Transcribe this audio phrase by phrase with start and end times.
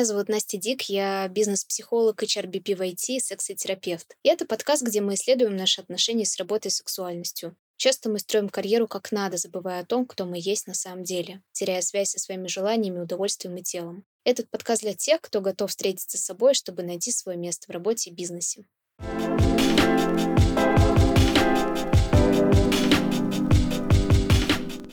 [0.00, 4.16] Меня зовут Настя Дик, я бизнес-психолог, HRBP в IT, секс-терапевт.
[4.22, 7.54] И это подкаст, где мы исследуем наши отношения с работой и сексуальностью.
[7.76, 11.42] Часто мы строим карьеру как надо, забывая о том, кто мы есть на самом деле,
[11.52, 14.06] теряя связь со своими желаниями, удовольствием и телом.
[14.24, 18.08] Этот подкаст для тех, кто готов встретиться с собой, чтобы найти свое место в работе
[18.08, 18.64] и бизнесе.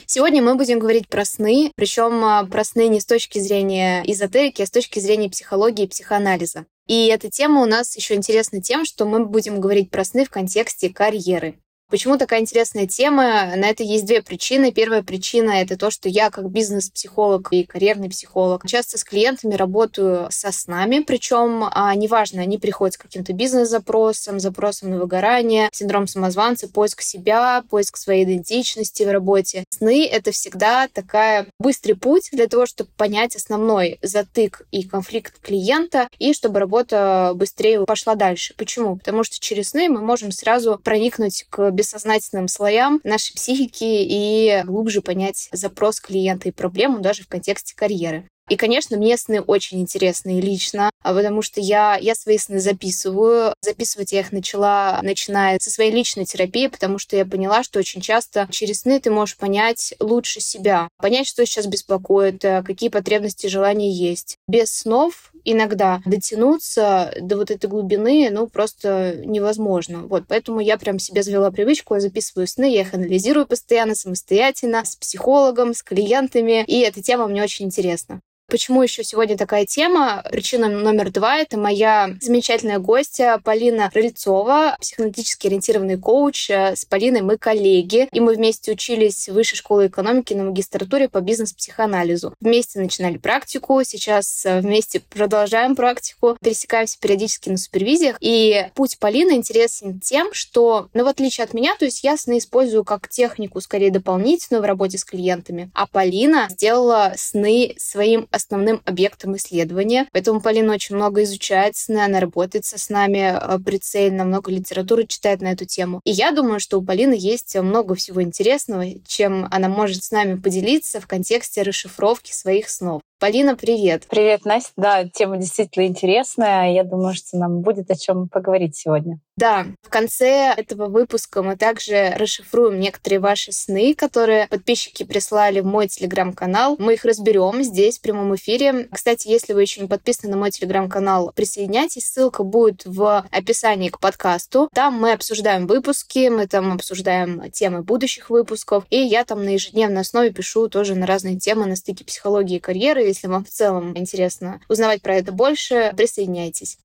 [0.09, 4.61] Сегодня мы будем говорить про сны, причем а, про сны не с точки зрения эзотерики,
[4.61, 6.65] а с точки зрения психологии и психоанализа.
[6.87, 10.29] И эта тема у нас еще интересна тем, что мы будем говорить про сны в
[10.29, 11.59] контексте карьеры.
[11.89, 13.55] Почему такая интересная тема?
[13.55, 14.73] На это есть две причины.
[14.73, 20.27] Первая причина— это то, что я как бизнес-психолог и карьерный психолог часто с клиентами работаю
[20.29, 26.67] со снами, причем а, неважно, они приходят с каким-то бизнес-запросом, запросом на выгорание, синдром самозванца,
[26.67, 29.63] поиск себя, поиск своей идентичности в работе.
[29.69, 36.09] Сны— это всегда такая быстрый путь для того, чтобы понять основной затык и конфликт клиента,
[36.19, 38.53] и чтобы работа быстрее пошла дальше.
[38.57, 38.97] Почему?
[38.97, 45.01] Потому что через сны мы можем сразу проникнуть к бессознательным слоям нашей психики и глубже
[45.01, 48.27] понять запрос клиента и проблему даже в контексте карьеры.
[48.49, 53.53] И, конечно, мне сны очень интересные лично, а потому что я, я свои сны записываю.
[53.61, 58.01] Записывать я их начала, начиная со своей личной терапии, потому что я поняла, что очень
[58.01, 63.47] часто через сны ты можешь понять лучше себя, понять, что сейчас беспокоит, э, какие потребности,
[63.47, 64.37] желания есть.
[64.47, 70.03] Без снов иногда дотянуться до вот этой глубины, ну, просто невозможно.
[70.03, 74.83] Вот, поэтому я прям себе завела привычку, я записываю сны, я их анализирую постоянно, самостоятельно,
[74.83, 78.19] с психологом, с клиентами, и эта тема мне очень интересна.
[78.49, 80.23] Почему еще сегодня такая тема?
[80.31, 86.49] Причина номер два— это моя замечательная гостья Полина Рыльцова, психологически ориентированный коуч.
[86.49, 91.19] С Полиной мы коллеги, и мы вместе учились в Высшей школе экономики на магистратуре по
[91.19, 92.35] бизнес-психоанализу.
[92.39, 98.15] Вместе начинали практику, сейчас вместе продолжаем практику, пересекаемся периодически на супервизиях.
[98.21, 102.37] И путь Полины интересен тем, что, ну, в отличие от меня, то есть я сны
[102.37, 108.81] использую как технику, скорее дополнительную в работе с клиентами, а Полина сделала сны своим основным
[108.85, 110.07] объектом исследования.
[110.11, 115.41] Поэтому Полина очень много изучает сны, она работает со нами э, прицельно, много литературы читает
[115.41, 116.01] на эту тему.
[116.03, 120.39] И я думаю, что у Полины есть много всего интересного, чем она может с нами
[120.39, 123.01] поделиться в контексте расшифровки своих снов.
[123.19, 124.05] Полина, привет.
[124.07, 124.71] Привет, Настя.
[124.77, 126.71] Да, тема действительно интересная.
[126.71, 129.19] Я думаю, что нам будет о чем поговорить сегодня.
[129.37, 135.65] Да, в конце этого выпуска мы также расшифруем некоторые ваши сны, которые подписчики прислали в
[135.65, 136.75] мой телеграм-канал.
[136.79, 138.87] Мы их разберем здесь, в прямом эфире.
[138.91, 142.07] Кстати, если вы еще не подписаны на мой телеграм-канал, присоединяйтесь.
[142.07, 144.69] Ссылка будет в описании к подкасту.
[144.73, 148.85] Там мы обсуждаем выпуски, мы там обсуждаем темы будущих выпусков.
[148.89, 152.59] И я там на ежедневной основе пишу тоже на разные темы на стыке психологии и
[152.59, 153.06] карьеры.
[153.07, 156.77] Если вам в целом интересно узнавать про это больше, присоединяйтесь.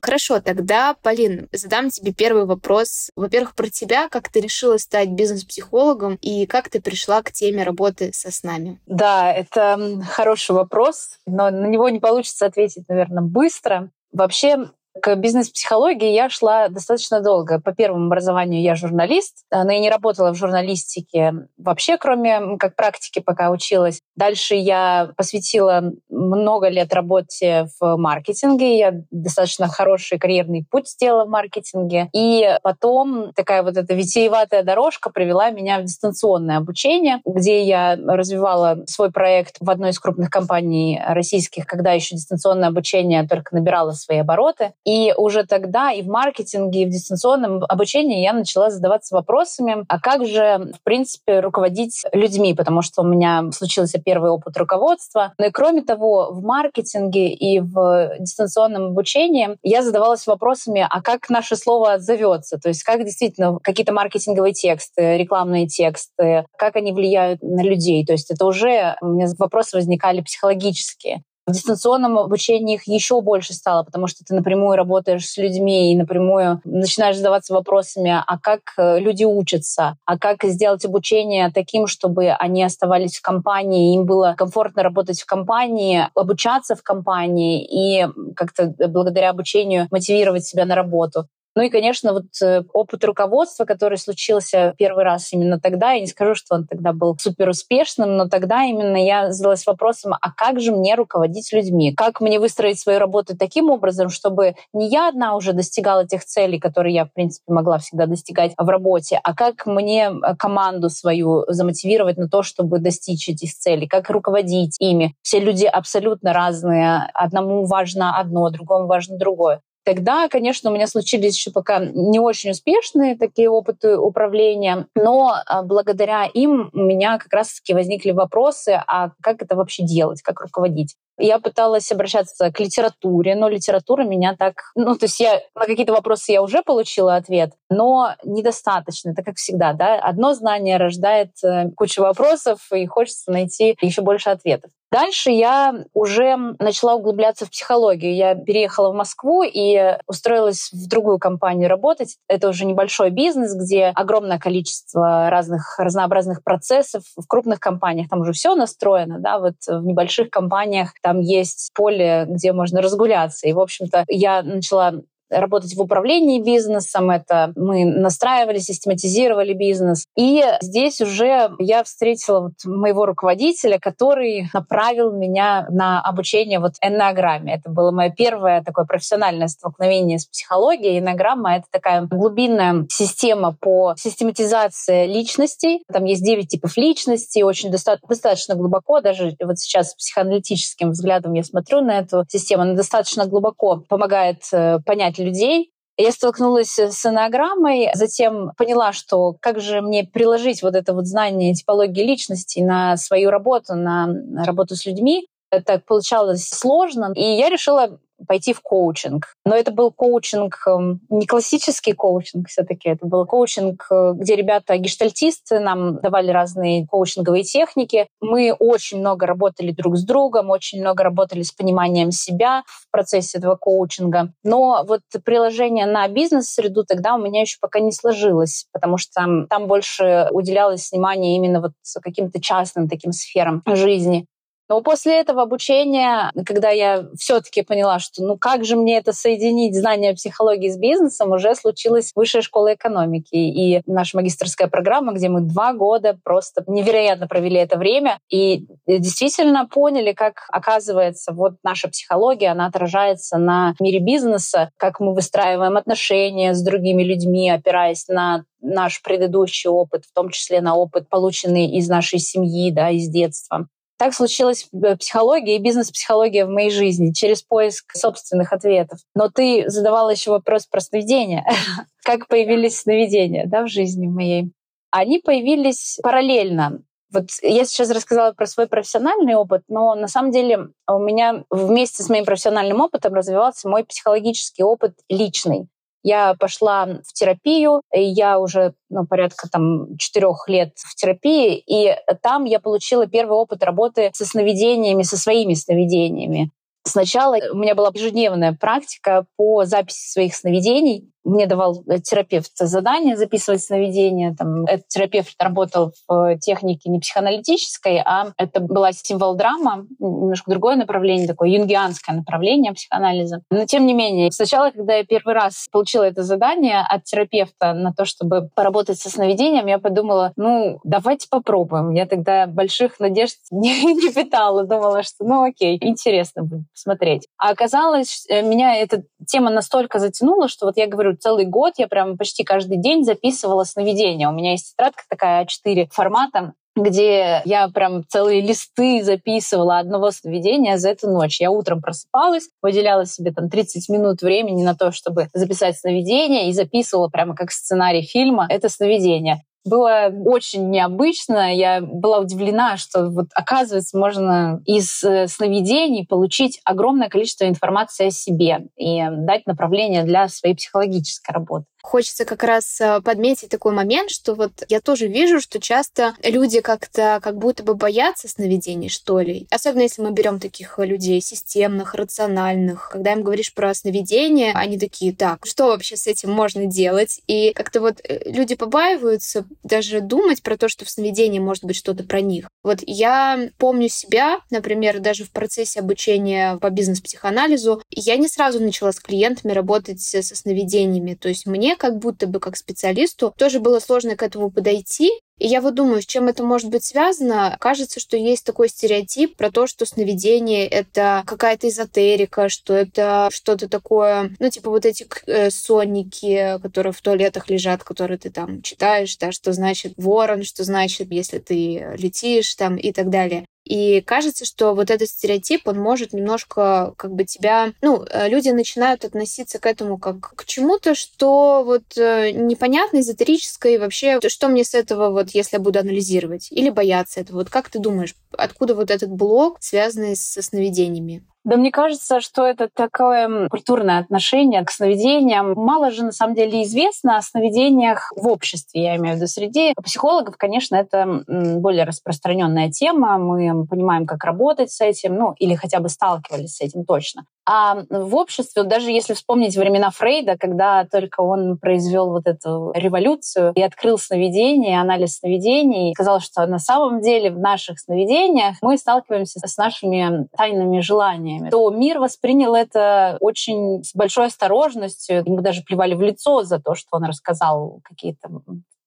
[0.00, 3.10] Хорошо, тогда, Полин, задам тебе первый вопрос.
[3.16, 8.12] Во-первых, про тебя, как ты решила стать бизнес-психологом и как ты пришла к теме работы
[8.12, 8.78] со снами?
[8.86, 13.90] Да, это хороший вопрос, но на него не получится ответить, наверное, быстро.
[14.12, 17.60] Вообще, к бизнес-психологии я шла достаточно долго.
[17.60, 23.18] По первому образованию я журналист, но я не работала в журналистике вообще, кроме как практики,
[23.20, 24.00] пока училась.
[24.16, 28.78] Дальше я посвятила много лет работе в маркетинге.
[28.78, 32.08] Я достаточно хороший карьерный путь сделала в маркетинге.
[32.12, 38.84] И потом такая вот эта витиеватая дорожка привела меня в дистанционное обучение, где я развивала
[38.86, 44.18] свой проект в одной из крупных компаний российских, когда еще дистанционное обучение только набирало свои
[44.18, 44.72] обороты.
[44.84, 49.98] И уже тогда и в маркетинге, и в дистанционном обучении я начала задаваться вопросами, а
[49.98, 55.32] как же, в принципе, руководить людьми, потому что у меня случился первый опыт руководства.
[55.38, 61.30] Ну и кроме того, в маркетинге и в дистанционном обучении я задавалась вопросами, а как
[61.30, 67.42] наше слово отзовется, то есть как действительно какие-то маркетинговые тексты, рекламные тексты, как они влияют
[67.42, 68.04] на людей.
[68.04, 71.22] То есть это уже у меня вопросы возникали психологические.
[71.46, 75.96] В дистанционном обучении их еще больше стало, потому что ты напрямую работаешь с людьми и
[75.96, 82.30] напрямую начинаешь задаваться вопросами, а как э, люди учатся, а как сделать обучение таким, чтобы
[82.30, 88.74] они оставались в компании, им было комфортно работать в компании, обучаться в компании и как-то
[88.88, 91.28] благодаря обучению мотивировать себя на работу.
[91.56, 96.08] Ну и, конечно, вот э, опыт руководства, который случился первый раз именно тогда, я не
[96.08, 100.60] скажу, что он тогда был супер успешным, но тогда именно я задалась вопросом, а как
[100.60, 101.94] же мне руководить людьми?
[101.94, 106.58] Как мне выстроить свою работу таким образом, чтобы не я одна уже достигала тех целей,
[106.58, 111.44] которые я, в принципе, могла всегда достигать в работе, а как мне э, команду свою
[111.46, 115.14] замотивировать на то, чтобы достичь этих целей, как руководить ими.
[115.22, 117.08] Все люди абсолютно разные.
[117.14, 119.60] Одному важно одно, другому важно другое.
[119.84, 125.62] Тогда, конечно, у меня случились еще пока не очень успешные такие опыты управления, но а,
[125.62, 130.96] благодаря им у меня как раз-таки возникли вопросы, а как это вообще делать, как руководить.
[131.16, 134.72] Я пыталась обращаться к литературе, но литература меня так...
[134.74, 139.10] Ну, то есть я на какие-то вопросы я уже получила ответ, но недостаточно.
[139.10, 139.96] Это как всегда, да?
[139.96, 144.72] Одно знание рождает э, кучу вопросов, и хочется найти еще больше ответов.
[144.94, 148.14] Дальше я уже начала углубляться в психологию.
[148.14, 152.16] Я переехала в Москву и устроилась в другую компанию работать.
[152.28, 157.02] Это уже небольшой бизнес, где огромное количество разных разнообразных процессов.
[157.16, 162.26] В крупных компаниях там уже все настроено, да, вот в небольших компаниях там есть поле,
[162.28, 163.48] где можно разгуляться.
[163.48, 165.00] И, в общем-то, я начала
[165.34, 170.06] работать в управлении бизнесом, это мы настраивали, систематизировали бизнес.
[170.16, 177.54] И здесь уже я встретила вот моего руководителя, который направил меня на обучение вот эннеограмме.
[177.54, 180.98] Это было мое первое такое профессиональное столкновение с психологией.
[180.98, 185.82] Эннеограмма— это такая глубинная система по систематизации личностей.
[185.92, 191.44] Там есть 9 типов личности, очень доста- достаточно глубоко, даже вот сейчас психоаналитическим взглядом я
[191.44, 195.70] смотрю на эту систему, она достаточно глубоко помогает э, понять людей.
[195.96, 201.54] Я столкнулась с анаграммой, затем поняла, что как же мне приложить вот это вот знание
[201.54, 204.08] типологии личности на свою работу, на
[204.44, 205.28] работу с людьми.
[205.50, 209.34] Это получалось сложно, и я решила пойти в коучинг.
[209.44, 214.76] Но это был коучинг, эм, не классический коучинг все-таки, это был коучинг, э, где ребята
[214.76, 218.06] гештальтисты нам давали разные коучинговые техники.
[218.20, 223.38] Мы очень много работали друг с другом, очень много работали с пониманием себя в процессе
[223.38, 224.32] этого коучинга.
[224.42, 229.66] Но вот приложение на бизнес-среду тогда у меня еще пока не сложилось, потому что там,
[229.66, 231.72] больше уделялось внимание именно вот
[232.02, 234.26] каким-то частным таким сферам жизни.
[234.68, 239.76] Но после этого обучения, когда я все-таки поняла, что ну как же мне это соединить,
[239.76, 245.42] знания психологии с бизнесом, уже случилась высшая школа экономики и наша магистрская программа, где мы
[245.42, 252.48] два года просто невероятно провели это время и действительно поняли, как оказывается вот наша психология,
[252.48, 259.02] она отражается на мире бизнеса, как мы выстраиваем отношения с другими людьми, опираясь на наш
[259.02, 263.68] предыдущий опыт, в том числе на опыт, полученный из нашей семьи, да, из детства.
[263.96, 268.98] Так случилась э, психология и бизнес-психология в моей жизни через поиск собственных ответов.
[269.14, 271.46] Но ты задавала еще вопрос про сновидения.
[272.04, 274.52] как появились сновидения да, в жизни моей?
[274.90, 276.82] Они появились параллельно.
[277.12, 282.02] Вот я сейчас рассказала про свой профессиональный опыт, но на самом деле у меня вместе
[282.02, 285.68] с моим профессиональным опытом развивался мой психологический опыт личный.
[286.04, 291.96] Я пошла в терапию, и я уже ну, порядка там четырех лет в терапии, и
[292.22, 296.50] там я получила первый опыт работы со сновидениями, со своими сновидениями.
[296.86, 301.10] Сначала у меня была ежедневная практика по записи своих сновидений.
[301.24, 304.34] Мне давал э, терапевт задание записывать сновидения.
[304.34, 311.26] Там, этот терапевт работал в технике не психоаналитической, а это была символ-драма, немножко другое направление,
[311.26, 313.42] такое юнгианское направление психоанализа.
[313.50, 317.92] Но тем не менее, сначала, когда я первый раз получила это задание от терапевта на
[317.92, 321.92] то, чтобы поработать со сновидением, я подумала, ну, давайте попробуем.
[321.92, 327.28] Я тогда больших надежд не, не питала, думала, что ну окей, интересно будет посмотреть.
[327.38, 331.88] А оказалось, э, меня эта тема настолько затянула, что вот я говорю, целый год я
[331.88, 334.28] прям почти каждый день записывала сновидения.
[334.28, 340.76] У меня есть тетрадка такая А4 формата, где я прям целые листы записывала одного сновидения
[340.76, 341.40] за эту ночь.
[341.40, 346.52] Я утром просыпалась, выделяла себе там 30 минут времени на то, чтобы записать сновидение, и
[346.52, 351.54] записывала прямо как сценарий фильма это сновидение было очень необычно.
[351.54, 358.10] Я была удивлена, что вот оказывается можно из э, сновидений получить огромное количество информации о
[358.10, 361.66] себе и дать направление для своей психологической работы.
[361.82, 366.60] хочется как раз э, подметить такой момент, что вот я тоже вижу, что часто люди
[366.60, 369.46] как-то как будто бы боятся сновидений, что ли.
[369.50, 372.88] Особенно если мы берем таких людей системных, рациональных.
[372.90, 377.20] Когда им говоришь про сновидения, они такие, так, что вообще с этим можно делать?
[377.26, 381.76] И как-то вот э, люди побаиваются даже думать про то, что в сновидении может быть
[381.76, 382.48] что-то про них.
[382.62, 388.92] Вот я помню себя, например, даже в процессе обучения по бизнес-психоанализу, я не сразу начала
[388.92, 391.14] с клиентами работать со сновидениями.
[391.14, 395.48] То есть мне как будто бы как специалисту тоже было сложно к этому подойти, и
[395.48, 397.56] я вот думаю, с чем это может быть связано.
[397.60, 403.68] Кажется, что есть такой стереотип про то, что сновидение— это какая-то эзотерика, что это что-то
[403.68, 409.16] такое, ну, типа вот эти э, сонники, которые в туалетах лежат, которые ты там читаешь,
[409.16, 413.44] да, что значит ворон, что значит, если ты летишь там и так далее.
[413.64, 417.72] И кажется, что вот этот стереотип, он может немножко как бы тебя...
[417.80, 423.74] Ну, э, люди начинают относиться к этому как к чему-то, что вот э, непонятно, эзотерическое,
[423.74, 426.48] и вообще, что мне с этого вот, если я буду анализировать?
[426.50, 427.38] Или бояться этого?
[427.38, 431.24] Вот как ты думаешь, откуда вот этот блок, связанный со сновидениями?
[431.44, 435.52] Да мне кажется, что это такое культурное отношение к сновидениям.
[435.54, 439.74] Мало же на самом деле известно о сновидениях в обществе, я имею в виду среди
[439.82, 443.18] психологов, конечно, это более распространенная тема.
[443.18, 447.24] Мы понимаем, как работать с этим, ну или хотя бы сталкивались с этим точно.
[447.46, 453.52] А в обществе, даже если вспомнить времена Фрейда, когда только он произвел вот эту революцию
[453.54, 459.40] и открыл сновидение, анализ сновидений, сказал, что на самом деле в наших сновидениях мы сталкиваемся
[459.46, 465.22] с нашими тайными желаниями, то мир воспринял это очень с большой осторожностью.
[465.24, 468.28] Ему даже плевали в лицо за то, что он рассказал какие-то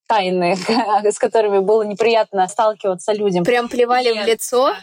[0.07, 0.55] тайны,
[1.03, 3.43] с которыми было неприятно сталкиваться людям.
[3.43, 4.25] Прям плевали Нет.
[4.25, 4.73] в лицо?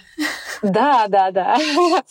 [0.63, 1.57] Да, да, да.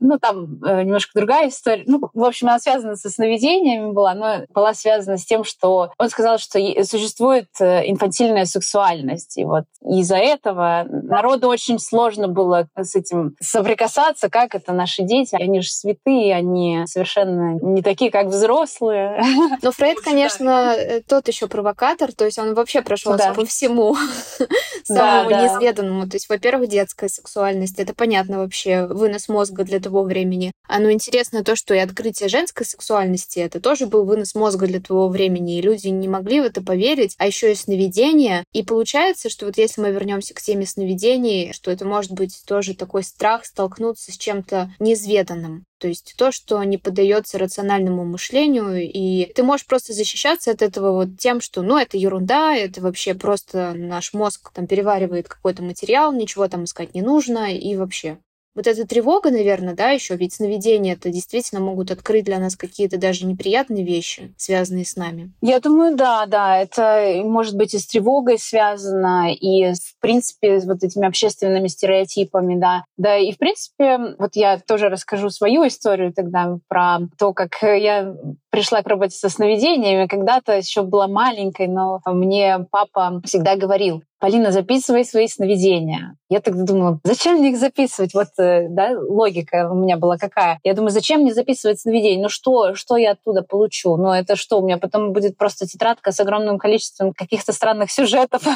[0.00, 1.84] Ну, там э, немножко другая история.
[1.86, 6.10] Ну, в общем, она связана со сновидениями была, но была связана с тем, что он
[6.10, 9.38] сказал, что существует э, инфантильная сексуальность.
[9.38, 15.34] И вот из-за этого народу очень сложно было с этим соприкасаться, как это наши дети.
[15.34, 19.22] Они же святые, они совершенно не такие, как взрослые.
[19.62, 23.34] Но Фрейд, конечно, э, тот еще провокатор, то есть он вообще прошелся да.
[23.34, 23.96] по всему
[24.84, 26.08] самому да, неизведанному.
[26.08, 30.52] То есть, во-первых, детская сексуальность, это понятно вообще, вынос мозга для того времени.
[30.68, 34.80] А ну интересно то, что и открытие женской сексуальности, это тоже был вынос мозга для
[34.80, 38.44] того времени, и люди не могли в это поверить, а еще и сновидения.
[38.52, 42.74] И получается, что вот если мы вернемся к теме сновидений, что это может быть тоже
[42.74, 45.64] такой страх столкнуться с чем-то неизведанным.
[45.78, 50.92] То есть то, что не поддается рациональному мышлению, и ты можешь просто защищаться от этого
[50.92, 56.12] вот тем, что, ну, это ерунда, это вообще просто наш мозг там переваривает какой-то материал,
[56.12, 58.18] ничего там искать не нужно, и вообще
[58.58, 62.98] вот эта тревога, наверное, да, еще, ведь сновидения это действительно могут открыть для нас какие-то
[62.98, 65.30] даже неприятные вещи, связанные с нами.
[65.40, 70.66] Я думаю, да, да, это может быть и с тревогой связано, и в принципе с
[70.66, 72.84] вот этими общественными стереотипами, да.
[72.96, 78.12] Да, и в принципе, вот я тоже расскажу свою историю тогда про то, как я
[78.50, 80.08] пришла к работе со сновидениями.
[80.08, 86.16] Когда-то еще была маленькой, но мне папа всегда говорил, Полина, записывай свои сновидения.
[86.28, 88.14] Я тогда думала, зачем мне их записывать?
[88.14, 90.58] Вот, э, да, логика у меня была какая.
[90.64, 92.20] Я думаю, зачем мне записывать сновидения?
[92.20, 93.96] Ну что, что я оттуда получу?
[93.96, 98.42] Ну это что, у меня потом будет просто тетрадка с огромным количеством каких-то странных сюжетов.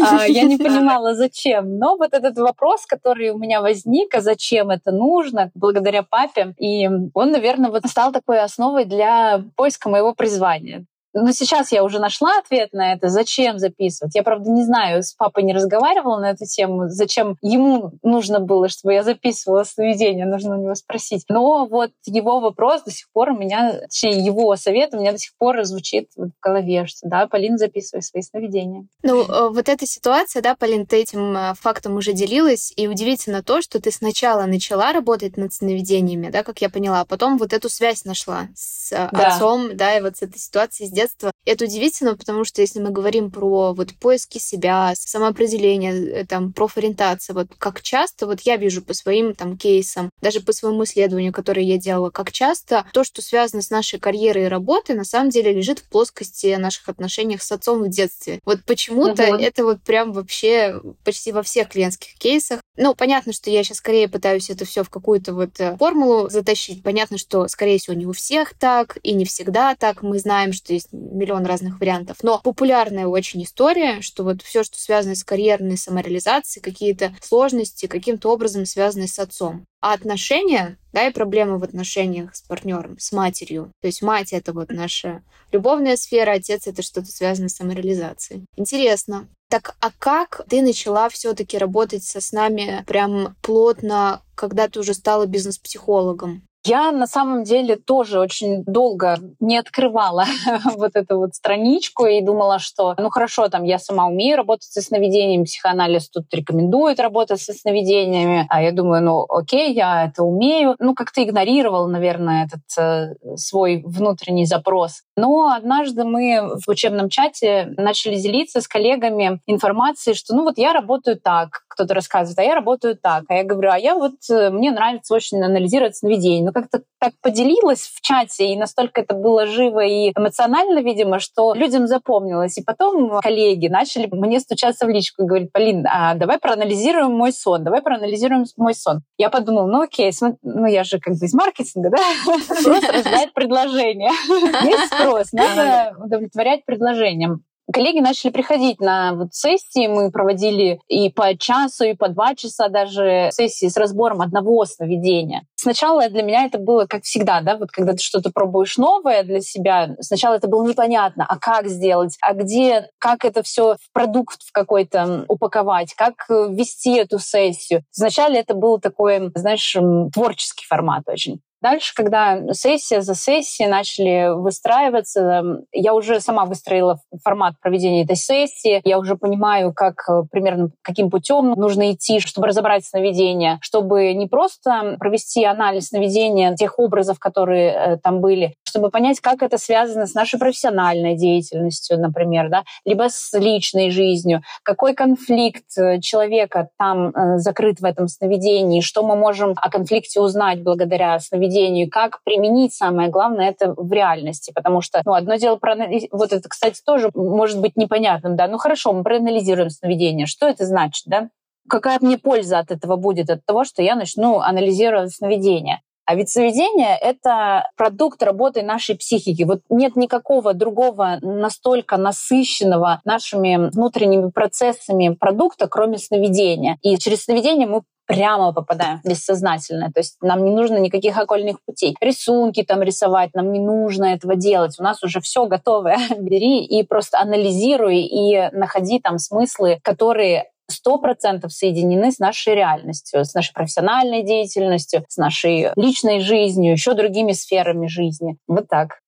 [0.00, 1.78] А, я не понимала, зачем.
[1.78, 6.88] Но вот этот вопрос, который у меня возник, а зачем это нужно, благодаря папе, и
[7.14, 10.86] он, наверное, вот стал такой основой для поиска моего призвания.
[11.14, 14.14] Но сейчас я уже нашла ответ на это, зачем записывать.
[14.14, 18.68] Я, правда, не знаю, с папой не разговаривала на эту тему, зачем ему нужно было,
[18.68, 21.24] чтобы я записывала сновидение, нужно у него спросить.
[21.28, 25.18] Но вот его вопрос до сих пор у меня, точнее, его совет у меня до
[25.18, 28.86] сих пор звучит в голове, что да, Полин, записывай свои сновидения.
[29.02, 33.42] Ну, э, вот эта ситуация, да, Полин, ты этим э, фактом уже делилась, и удивительно
[33.42, 37.52] то, что ты сначала начала работать над сновидениями, да, как я поняла, а потом вот
[37.52, 39.28] эту связь нашла с э, да.
[39.28, 41.32] отцом, да, и вот с этой ситуацией с детства.
[41.44, 47.34] Это удивительно, потому что если мы говорим про вот поиски себя, самоопределение, э, там, профориентация,
[47.34, 51.64] вот как часто, вот я вижу по своим там кейсам, даже по своему исследованию, которое
[51.64, 55.52] я делала, как часто то, что связано с нашей карьерой и работой, на самом деле
[55.52, 58.40] лежит в плоскости наших отношениях с отцом в детстве.
[58.44, 59.42] Вот почему-то угу.
[59.42, 62.60] это вот прям вообще почти во всех клиентских кейсах.
[62.76, 66.82] Ну, понятно, что я сейчас скорее пытаюсь это все в какую-то вот э, формулу затащить.
[66.82, 70.02] Понятно, что, скорее всего, не у всех так, и не всегда так.
[70.02, 72.18] Мы знаем, что есть миллион разных вариантов.
[72.22, 78.30] Но популярная очень история, что вот все, что связано с карьерной самореализацией, какие-то сложности, каким-то
[78.30, 79.64] образом связаны с отцом.
[79.80, 83.70] А отношения, да, и проблемы в отношениях с партнером, с матерью.
[83.82, 85.22] То есть мать— это вот наша
[85.52, 88.46] любовная сфера, отец— это что-то связанное с самореализацией.
[88.56, 89.28] Интересно.
[89.50, 95.26] Так, а как ты начала все-таки работать со снами прям плотно, когда ты уже стала
[95.26, 96.42] бизнес-психологом?
[96.66, 100.24] Я на самом деле тоже очень долго не открывала
[100.76, 104.80] вот эту вот страничку и думала, что ну хорошо, там я сама умею работать со
[104.80, 110.76] сновидениями, психоанализ тут рекомендует работать со сновидениями, а я думаю, ну окей, я это умею.
[110.78, 115.02] Ну как-то игнорировала, наверное, этот э, свой внутренний запрос.
[115.16, 120.72] Но однажды мы в учебном чате начали делиться с коллегами информацией, что ну вот я
[120.72, 123.24] работаю так, кто-то рассказывает, а я работаю так.
[123.28, 126.53] А я говорю, а я вот, э, мне нравится очень анализировать сновидения.
[126.54, 131.86] Как-то так поделилась в чате, и настолько это было живо и эмоционально, видимо, что людям
[131.86, 132.56] запомнилось.
[132.58, 137.32] И потом коллеги начали мне стучаться в личку и говорить, Полин, а давай проанализируем мой
[137.32, 139.02] сон, давай проанализируем мой сон.
[139.18, 141.98] Я подумала, ну окей, ну я же как бы из маркетинга, да?
[142.60, 144.10] Спрос рождает предложение.
[144.64, 147.42] Есть спрос, надо удовлетворять предложением
[147.72, 149.86] коллеги начали приходить на вот сессии.
[149.86, 155.46] Мы проводили и по часу, и по два часа даже сессии с разбором одного сновидения.
[155.56, 159.40] Сначала для меня это было, как всегда, да, вот когда ты что-то пробуешь новое для
[159.40, 164.42] себя, сначала это было непонятно, а как сделать, а где, как это все в продукт
[164.42, 167.82] в какой-то упаковать, как вести эту сессию.
[167.96, 169.76] Вначале это был такой, знаешь,
[170.12, 171.40] творческий формат очень.
[171.64, 178.82] Дальше, когда сессия за сессией начали выстраиваться, я уже сама выстроила формат проведения этой сессии,
[178.84, 184.26] я уже понимаю, как э, примерно каким путем нужно идти, чтобы разобрать сновидения, чтобы не
[184.26, 190.06] просто провести анализ сновидения тех образов, которые э, там были, чтобы понять, как это связано
[190.06, 197.14] с нашей профессиональной деятельностью, например, да, либо с личной жизнью, какой конфликт э, человека там
[197.36, 202.74] закрыт в этом сновидении, что мы можем о конфликте узнать благодаря сновидению, поведению, как применить
[202.74, 204.52] самое главное это в реальности.
[204.54, 208.58] Потому что ну, одно дело проанализировать, вот это, кстати, тоже может быть непонятным, да, ну
[208.58, 211.28] хорошо, мы проанализируем сновидение, что это значит, да?
[211.68, 215.80] Какая мне польза от этого будет, от того, что я начну анализировать сновидение?
[216.06, 219.44] А ведь сновидение— это продукт работы нашей психики.
[219.44, 226.76] Вот нет никакого другого настолько насыщенного нашими внутренними процессами продукта, кроме сновидения.
[226.82, 229.90] И через сновидение мы прямо попадаем в бессознательное.
[229.90, 231.96] То есть нам не нужно никаких окольных путей.
[232.00, 234.76] Рисунки там рисовать, нам не нужно этого делать.
[234.78, 235.98] У нас уже все готовое.
[236.18, 243.24] Бери и просто анализируй и находи там смыслы, которые сто процентов соединены с нашей реальностью,
[243.24, 248.36] с нашей профессиональной деятельностью, с нашей личной жизнью, еще другими сферами жизни.
[248.46, 249.00] Вот так.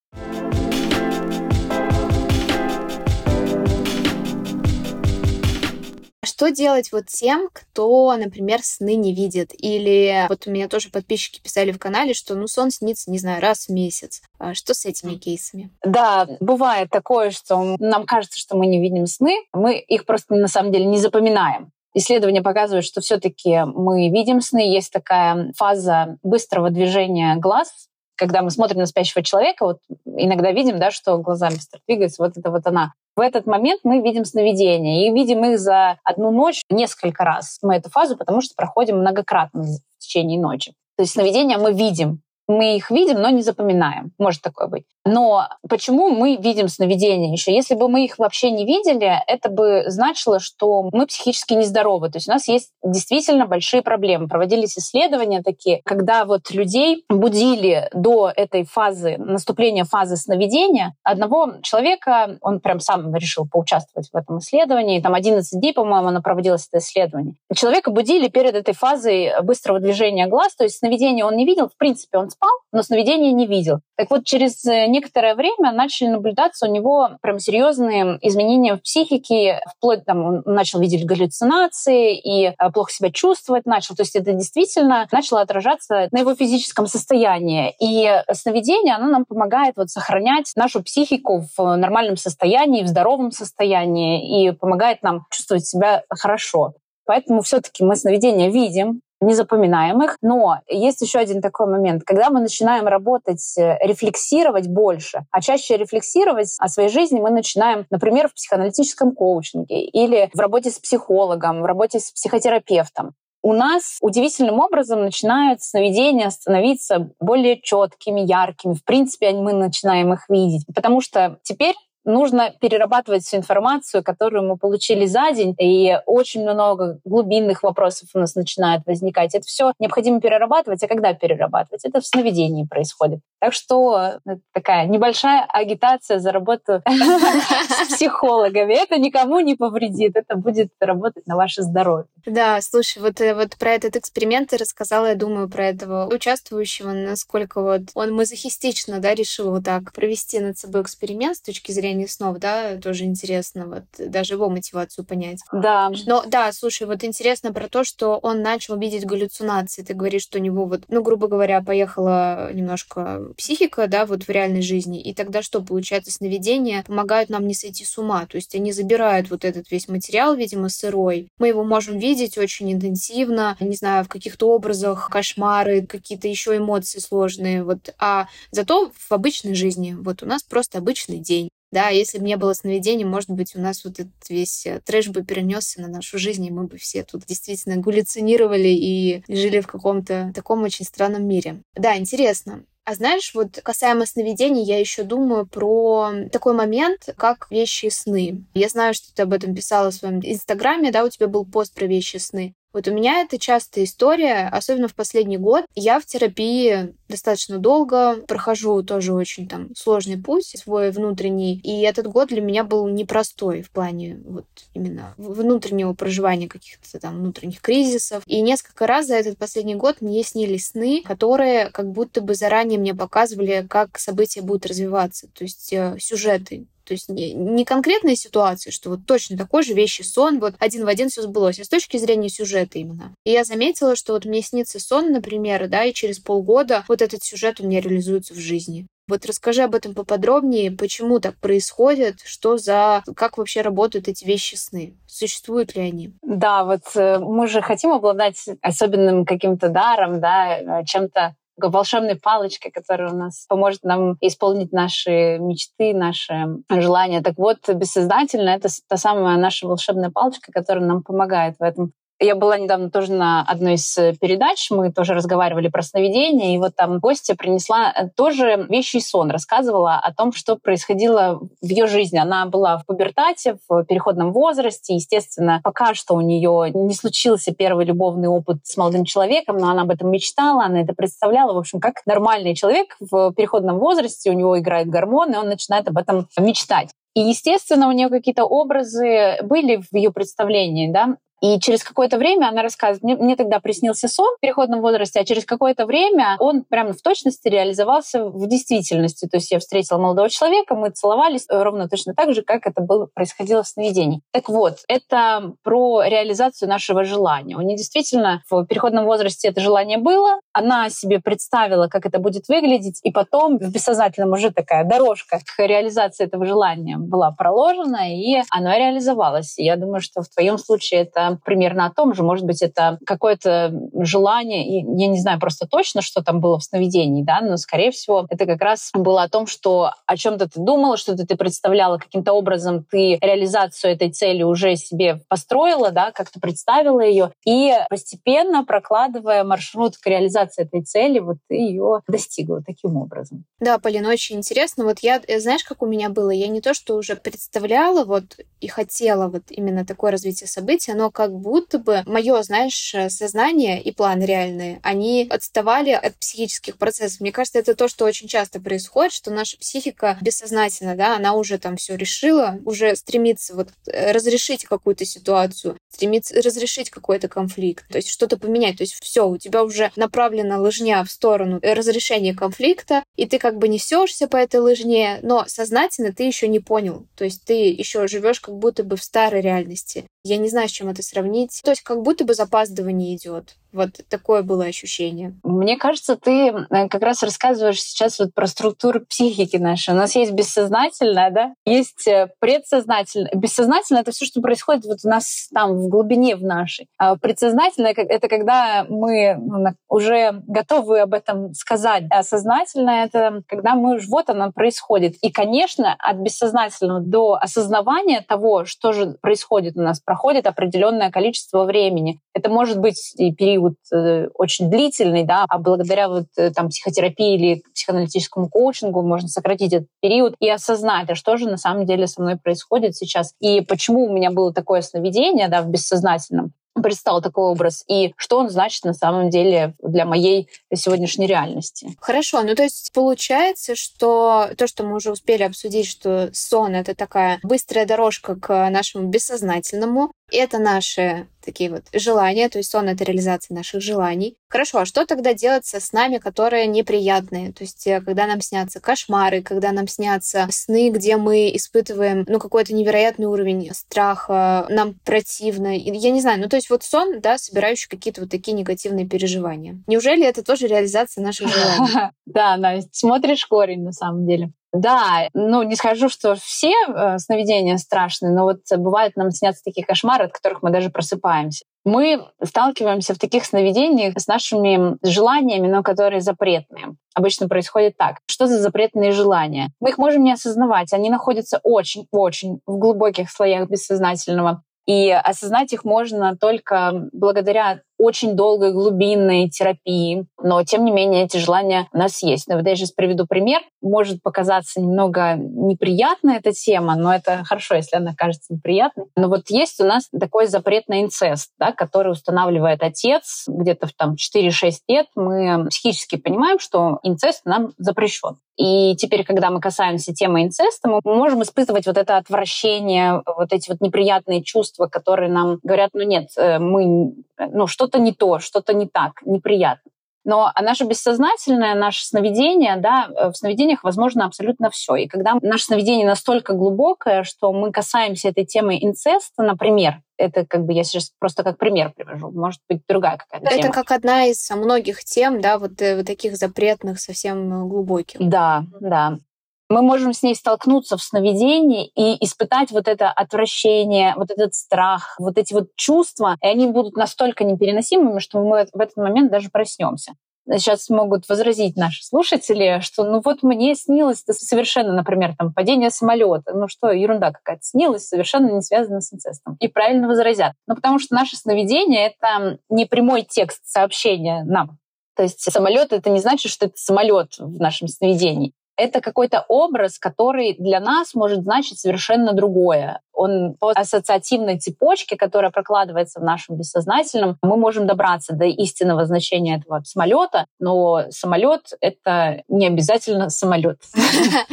[6.37, 9.53] Что делать вот тем, кто, например, сны не видит?
[9.55, 13.41] Или вот у меня тоже подписчики писали в канале, что ну сон снится, не знаю,
[13.41, 14.21] раз в месяц.
[14.39, 15.71] А что с этими кейсами?
[15.83, 20.49] Да, бывает такое, что нам кажется, что мы не видим сны, мы их просто на
[20.49, 21.73] самом деле не запоминаем.
[21.95, 24.71] Исследования показывают, что все-таки мы видим сны.
[24.71, 30.79] Есть такая фаза быстрого движения глаз, когда мы смотрим на спящего человека, вот иногда видим,
[30.79, 32.93] да, что глаза быстро двигаются, вот это вот она.
[33.15, 37.59] В этот момент мы видим сновидения и видим их за одну ночь несколько раз.
[37.63, 40.73] Мы эту фазу, потому что проходим многократно в течение ночи.
[40.97, 44.13] То есть сновидения мы видим, мы их видим, но не запоминаем.
[44.19, 44.85] Может такое быть.
[45.07, 47.55] Но почему мы видим сновидения еще?
[47.55, 52.11] Если бы мы их вообще не видели, это бы значило, что мы психически нездоровы.
[52.11, 54.29] То есть у нас есть действительно большие проблемы.
[54.29, 60.95] Проводились исследования такие, когда вот людей будили до этой фазы, наступления фазы сновидения.
[61.05, 65.01] Одного человека, он прям сам решил поучаствовать в этом исследовании.
[65.01, 67.35] Там 11 дней, по-моему, оно проводилось, это исследование.
[67.55, 71.69] Человека будили перед этой фазой быстрого движения глаз, то есть сновидения он не видел.
[71.69, 73.79] В принципе, он спал, но сновидения не видел.
[73.97, 79.61] Так вот, через э, некоторое время начали наблюдаться у него прям серьезные изменения в психике,
[79.77, 83.95] вплоть там он начал видеть галлюцинации и э, плохо себя чувствовать начал.
[83.95, 87.75] То есть это действительно начало отражаться на его физическом состоянии.
[87.79, 94.49] И сновидение, оно нам помогает вот сохранять нашу психику в нормальном состоянии, в здоровом состоянии
[94.49, 96.75] и помогает нам чувствовать себя хорошо.
[97.05, 100.19] Поэтому все-таки мы сновидения видим, не запоминаем их.
[100.23, 102.03] Но есть еще один такой момент.
[102.05, 107.87] Когда мы начинаем работать, э, рефлексировать больше, а чаще рефлексировать о своей жизни мы начинаем,
[107.91, 113.15] например, в психоаналитическом коучинге или в работе с психологом, в работе с психотерапевтом
[113.47, 118.75] у нас удивительным образом начинают сновидения становиться более четкими, яркими.
[118.75, 120.67] В принципе, мы начинаем их видеть.
[120.75, 121.77] Потому что теперь
[122.07, 128.19] нужно перерабатывать всю информацию, которую мы получили за день, и очень много глубинных вопросов у
[128.19, 129.35] нас начинает возникать.
[129.35, 131.85] Это все необходимо перерабатывать, а когда перерабатывать?
[131.85, 133.21] Это в сновидении происходит.
[133.39, 138.75] Так что э, такая небольшая агитация за работу с психологами.
[138.75, 142.07] Это никому не повредит, это будет работать на ваше здоровье.
[142.25, 146.93] Да, слушай, вот, э, вот про этот эксперимент ты рассказала, я думаю, про этого участвующего,
[146.93, 152.09] насколько вот он мазохистично, да, решил вот так провести над собой эксперимент с точки зрения
[152.09, 155.41] снов, да, тоже интересно вот даже его мотивацию понять.
[155.53, 155.91] Да.
[156.07, 159.83] Но да, слушай, вот интересно про то, что он начал видеть галлюцинации.
[159.83, 164.29] Ты говоришь, что у него вот, ну, грубо говоря, поехала немножко психика, да, вот в
[164.29, 165.01] реальной жизни.
[165.01, 168.27] И тогда что, получается, сновидения помогают нам не сойти с ума.
[168.27, 171.29] То есть они забирают вот этот весь материал, видимо, сырой.
[171.39, 176.99] Мы его можем видеть очень интенсивно, не знаю, в каких-то образах, кошмары, какие-то еще эмоции
[176.99, 177.65] сложные.
[177.65, 177.95] Вот.
[177.99, 181.49] А зато в обычной жизни вот у нас просто обычный день.
[181.73, 185.09] Да, если бы не было сновидений, может быть, у нас вот этот весь э, трэш
[185.09, 189.67] бы перенесся на нашу жизнь, и мы бы все тут действительно галлюцинировали и жили в
[189.67, 191.63] каком-то таком очень странном мире.
[191.75, 192.65] Да, интересно.
[192.87, 198.45] А знаешь, вот касаемо сновидений, я еще думаю про такой момент, как вещи сны.
[198.55, 201.75] Я знаю, что ты об этом писала в своем инстаграме, да, у тебя был пост
[201.75, 202.55] про вещи сны.
[202.77, 205.65] Вот у меня это частая история, особенно в последний год.
[205.75, 212.07] Я в терапии достаточно долго, прохожу тоже очень там сложный путь свой внутренний, и этот
[212.07, 218.23] год для меня был непростой в плане вот именно внутреннего проживания каких-то там внутренних кризисов.
[218.27, 222.79] И несколько раз за этот последний год мне снились сны, которые как будто бы заранее
[222.79, 228.17] мне показывали, как события будут развиваться, то есть э, сюжеты то есть не, не конкретная
[228.17, 231.65] ситуация, что вот точно такой же вещи сон, вот один в один все сбылось, а
[231.65, 233.13] с точки зрения сюжета именно.
[233.25, 237.23] И я заметила, что вот мне снится сон, например, да, и через полгода вот этот
[237.23, 238.87] сюжет у меня реализуется в жизни.
[239.09, 244.57] Вот расскажи об этом поподробнее, почему так происходит, что за, как вообще работают эти вещи
[244.57, 246.13] сны, существуют ли они?
[246.23, 252.71] Да, вот э, мы же хотим обладать особенным каким-то даром, да, э, чем-то волшебной палочкой,
[252.71, 256.35] которая у нас поможет нам исполнить наши мечты, наши
[256.71, 257.23] желания.
[257.23, 261.93] Так вот, бессознательно это та самая наша волшебная палочка, которая нам помогает в этом.
[262.19, 266.59] Я была недавно тоже на одной из э, передач, мы тоже разговаривали про сновидения, и
[266.59, 271.87] вот там гостья принесла э, тоже вещий сон, рассказывала о том, что происходило в ее
[271.87, 272.17] жизни.
[272.17, 277.85] Она была в пубертате, в переходном возрасте, естественно, пока что у нее не случился первый
[277.85, 281.81] любовный опыт с молодым человеком, но она об этом мечтала, она это представляла, в общем,
[281.81, 286.89] как нормальный человек в переходном возрасте, у него играют гормоны, он начинает об этом мечтать.
[287.15, 292.49] И, естественно, у нее какие-то образы были в ее представлении, да, и через какое-то время
[292.49, 296.65] она рассказывает, мне, мне тогда приснился сон в переходном возрасте, а через какое-то время он
[296.65, 299.27] прямо в точности реализовался в действительности.
[299.27, 303.07] То есть я встретила молодого человека, мы целовались ровно точно так же, как это было,
[303.13, 304.23] происходило в сновидении.
[304.33, 307.57] Так вот, это про реализацию нашего желания.
[307.57, 312.49] У нее действительно в переходном возрасте это желание было, она себе представила, как это будет
[312.49, 318.43] выглядеть, и потом в бессознательном уже такая дорожка к реализации этого желания была проложена, и
[318.51, 319.59] оно реализовалось.
[319.59, 322.23] И я думаю, что в твоем случае это примерно о том же.
[322.23, 326.65] Может быть, это какое-то желание, и я не знаю просто точно, что там было в
[326.65, 330.61] сновидении, да, но, скорее всего, это как раз было о том, что о чем-то ты
[330.61, 336.41] думала, что-то ты представляла, каким-то образом ты реализацию этой цели уже себе построила, да, как-то
[336.41, 342.97] представила ее, и постепенно прокладывая маршрут к реализации этой цели, вот ты ее достигла таким
[342.97, 343.45] образом.
[343.61, 344.85] Да, Полина, очень интересно.
[344.85, 346.31] Вот я, э, знаешь, как у меня было?
[346.31, 351.11] Я не то, что уже представляла вот и хотела вот именно такое развитие события, но
[351.17, 357.21] как будто бы мое, знаешь, сознание и планы реальные, они отставали от психических процессов.
[357.21, 361.57] Мне кажется, это то, что очень часто происходит, что наша психика бессознательно, да, она уже
[361.57, 367.97] там все решила, уже стремится вот э, разрешить какую-то ситуацию, стремится разрешить какой-то конфликт, то
[367.97, 368.77] есть что-то поменять.
[368.77, 373.57] То есть все, у тебя уже направлена лыжня в сторону разрешения конфликта, и ты как
[373.57, 377.07] бы несешься по этой лыжне, но сознательно ты еще не понял.
[377.17, 380.05] То есть ты еще живешь как будто бы в старой реальности.
[380.25, 381.61] Я не знаю, с чем это сравнить.
[381.63, 383.57] То есть как будто бы запаздывание идет.
[383.77, 385.35] Вот такое было ощущение.
[385.43, 389.93] Мне кажется, ты э, как раз рассказываешь сейчас вот про структуру психики нашей.
[389.93, 393.31] У нас есть бессознательное, да, есть э, предсознательное.
[393.35, 396.89] Бессознательное— это все, что происходит вот у нас там в глубине в нашей.
[396.97, 402.05] А предсознательное— это когда мы ну, уже готовы об этом сказать.
[402.09, 405.17] А сознательное— это когда мы вот оно происходит.
[405.21, 411.11] И, конечно, от бессознательного до осознавания того, что же происходит у нас, проходит определенный определенное
[411.11, 412.21] количество времени.
[412.35, 417.35] Это может быть и период э, очень длительный, да, а благодаря вот э, там психотерапии
[417.35, 422.07] или психоаналитическому коучингу можно сократить этот период и осознать, а что же на самом деле
[422.07, 427.23] со мной происходит сейчас и почему у меня было такое сновидение, да, в бессознательном предстал
[427.23, 431.97] такой образ, и что он значит на самом деле для моей сегодняшней реальности.
[432.01, 436.95] Хорошо, ну то есть получается, что то, что мы уже успели обсудить, что сон— это
[436.95, 443.05] такая быстрая дорожка к нашему бессознательному, это наши такие вот желания, то есть сон— это
[443.05, 444.37] реализация наших желаний.
[444.49, 447.53] Хорошо, а что тогда делать со снами, которые неприятные?
[447.53, 452.41] То есть э, когда нам снятся кошмары, когда нам снятся сны, где мы испытываем ну,
[452.41, 455.77] какой-то невероятный уровень страха, нам противно.
[455.77, 459.79] Я не знаю, ну то есть вот сон, да, собирающий какие-то вот такие негативные переживания.
[459.87, 461.93] Неужели это тоже реализация наших желаний?
[462.27, 464.51] Да, Настя, смотришь корень на самом деле.
[464.81, 469.87] Да, ну не скажу, что все э, сновидения страшные, но вот бывает нам снятся такие
[469.87, 471.65] кошмары, от которых мы даже просыпаемся.
[471.85, 476.97] Мы сталкиваемся в таких сновидениях с нашими желаниями, но которые запретные.
[477.15, 478.17] Обычно происходит так.
[478.29, 479.69] Что за запретные желания?
[479.81, 480.93] Мы их можем не осознавать.
[480.93, 484.63] Они находятся очень-очень в глубоких слоях бессознательного.
[484.87, 491.39] И осознать их можно только благодаря очень долгой глубинной терапии, но тем не менее эти
[491.39, 492.49] желания у нас есть.
[492.49, 493.61] Но вот я сейчас приведу пример.
[493.81, 499.07] Может показаться немного неприятная эта тема, но это хорошо, если она кажется неприятной.
[499.17, 503.93] Но вот есть у нас такой запрет на инцест, да, который устанавливает отец где-то в
[503.93, 505.07] там 4-6 лет.
[505.15, 508.39] Мы психически понимаем, что инцест нам запрещен.
[508.57, 513.71] И теперь, когда мы касаемся темы инцеста, мы можем испытывать вот это отвращение, вот эти
[513.71, 518.73] вот неприятные чувства, которые нам говорят, ну нет, э, мы, ну что-то не то, что-то
[518.73, 519.91] не так, неприятно.
[520.27, 524.97] Но наше бессознательное, наше сновидение, да, э, в сновидениях возможно абсолютно все.
[524.97, 530.65] И когда наше сновидение настолько глубокое, что мы касаемся этой темы инцеста, например, это как
[530.65, 533.69] бы я сейчас просто как пример привожу, может быть другая какая-то это тема.
[533.69, 538.19] Это как одна из многих тем, да, вот, э, вот таких запретных, совсем глубоких.
[538.19, 539.19] Да, да
[539.69, 545.17] мы можем с ней столкнуться в сновидении и испытать вот это отвращение, вот этот страх,
[545.19, 549.51] вот эти вот чувства, и они будут настолько непереносимыми, что мы в этот момент даже
[549.51, 550.13] проснемся.
[550.49, 556.55] Сейчас могут возразить наши слушатели, что ну вот мне снилось совершенно, например, там падение самолета,
[556.55, 559.57] ну что, ерунда какая-то снилась, совершенно не связана с инцестом.
[559.59, 560.53] И правильно возразят.
[560.69, 564.79] Ну потому что наше сновидение— это не прямой текст сообщения нам.
[565.17, 569.99] То есть самолет это не значит, что это самолет в нашем сновидении это какой-то образ,
[569.99, 573.01] который для нас может значить совершенно другое.
[573.13, 579.57] Он по ассоциативной цепочке, которая прокладывается в нашем бессознательном, мы можем добраться до истинного значения
[579.59, 583.81] этого самолета, но самолет это не обязательно самолет.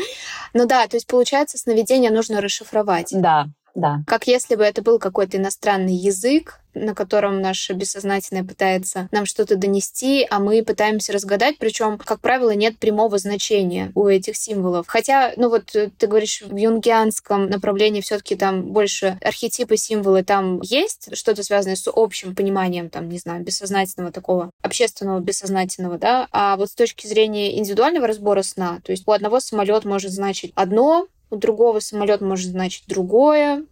[0.56, 3.10] Ну да, то есть получается, сновидение нужно расшифровать.
[3.12, 4.04] Да, да.
[4.06, 9.56] Как если бы это был какой-то иностранный язык, на котором наше бессознательное пытается нам что-то
[9.56, 14.88] донести, а мы пытаемся разгадать, причем, как правило, нет прямого значения у этих символов.
[14.88, 20.62] Хотя, ну вот э, ты говоришь, в юнгианском направлении все-таки там больше архетипы, символы там
[20.62, 26.58] есть, что-то связанное с общим пониманием, там, не знаю, бессознательного такого, общественного бессознательного, да, а
[26.58, 31.08] вот с точки зрения индивидуального разбора сна, то есть у одного самолет может значить одно,
[31.34, 33.66] у другого самолет может значить другое.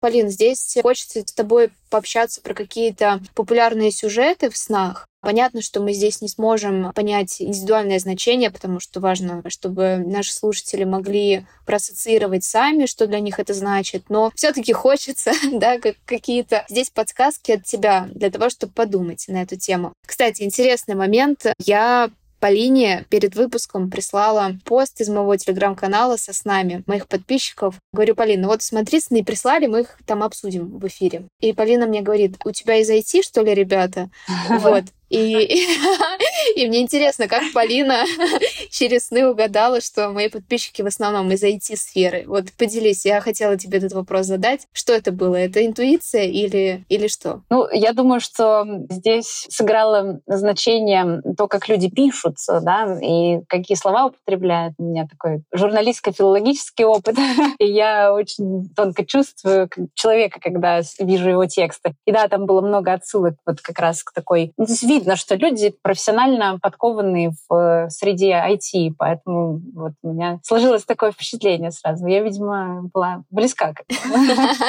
[0.00, 5.08] Полин, здесь хочется с тобой пообщаться про какие-то популярные сюжеты в снах.
[5.20, 10.84] Понятно, что мы здесь не сможем понять индивидуальное значение, потому что важно, чтобы наши слушатели
[10.84, 14.04] могли проассоциировать сами, что для них это значит.
[14.10, 19.42] Но все-таки хочется, да, как какие-то здесь подсказки от тебя для того, чтобы подумать на
[19.42, 19.92] эту тему.
[20.06, 21.46] Кстати, интересный момент.
[21.58, 27.76] Я Полине перед выпуском прислала пост из моего телеграм-канала со снами моих подписчиков.
[27.92, 31.24] Говорю, Полина, вот смотри, сны прислали, мы их там обсудим в эфире.
[31.40, 34.10] И Полина мне говорит, у тебя из IT, что ли, ребята?
[34.48, 34.84] Вот.
[35.08, 35.66] И,
[36.56, 38.04] и мне интересно, как Полина
[38.70, 42.24] через сны угадала, что мои подписчики в основном из IT-сферы.
[42.26, 44.66] Вот поделись, я хотела тебе этот вопрос задать.
[44.72, 45.36] Что это было?
[45.36, 47.42] Это интуиция или, или что?
[47.50, 54.06] Ну, я думаю, что здесь сыграло значение то, как люди пишут, да, и какие слова
[54.06, 54.74] употребляют.
[54.78, 57.16] У меня такой журналистско-филологический опыт.
[57.58, 61.94] и я очень тонко чувствую человека, когда вижу его тексты.
[62.04, 64.52] И да, там было много отсылок вот как раз к такой...
[64.56, 64.66] Ну,
[64.98, 71.12] видно, что люди профессионально подкованные в э, среде IT, поэтому вот у меня сложилось такое
[71.12, 72.06] впечатление сразу.
[72.06, 73.84] Я, видимо, была близка к.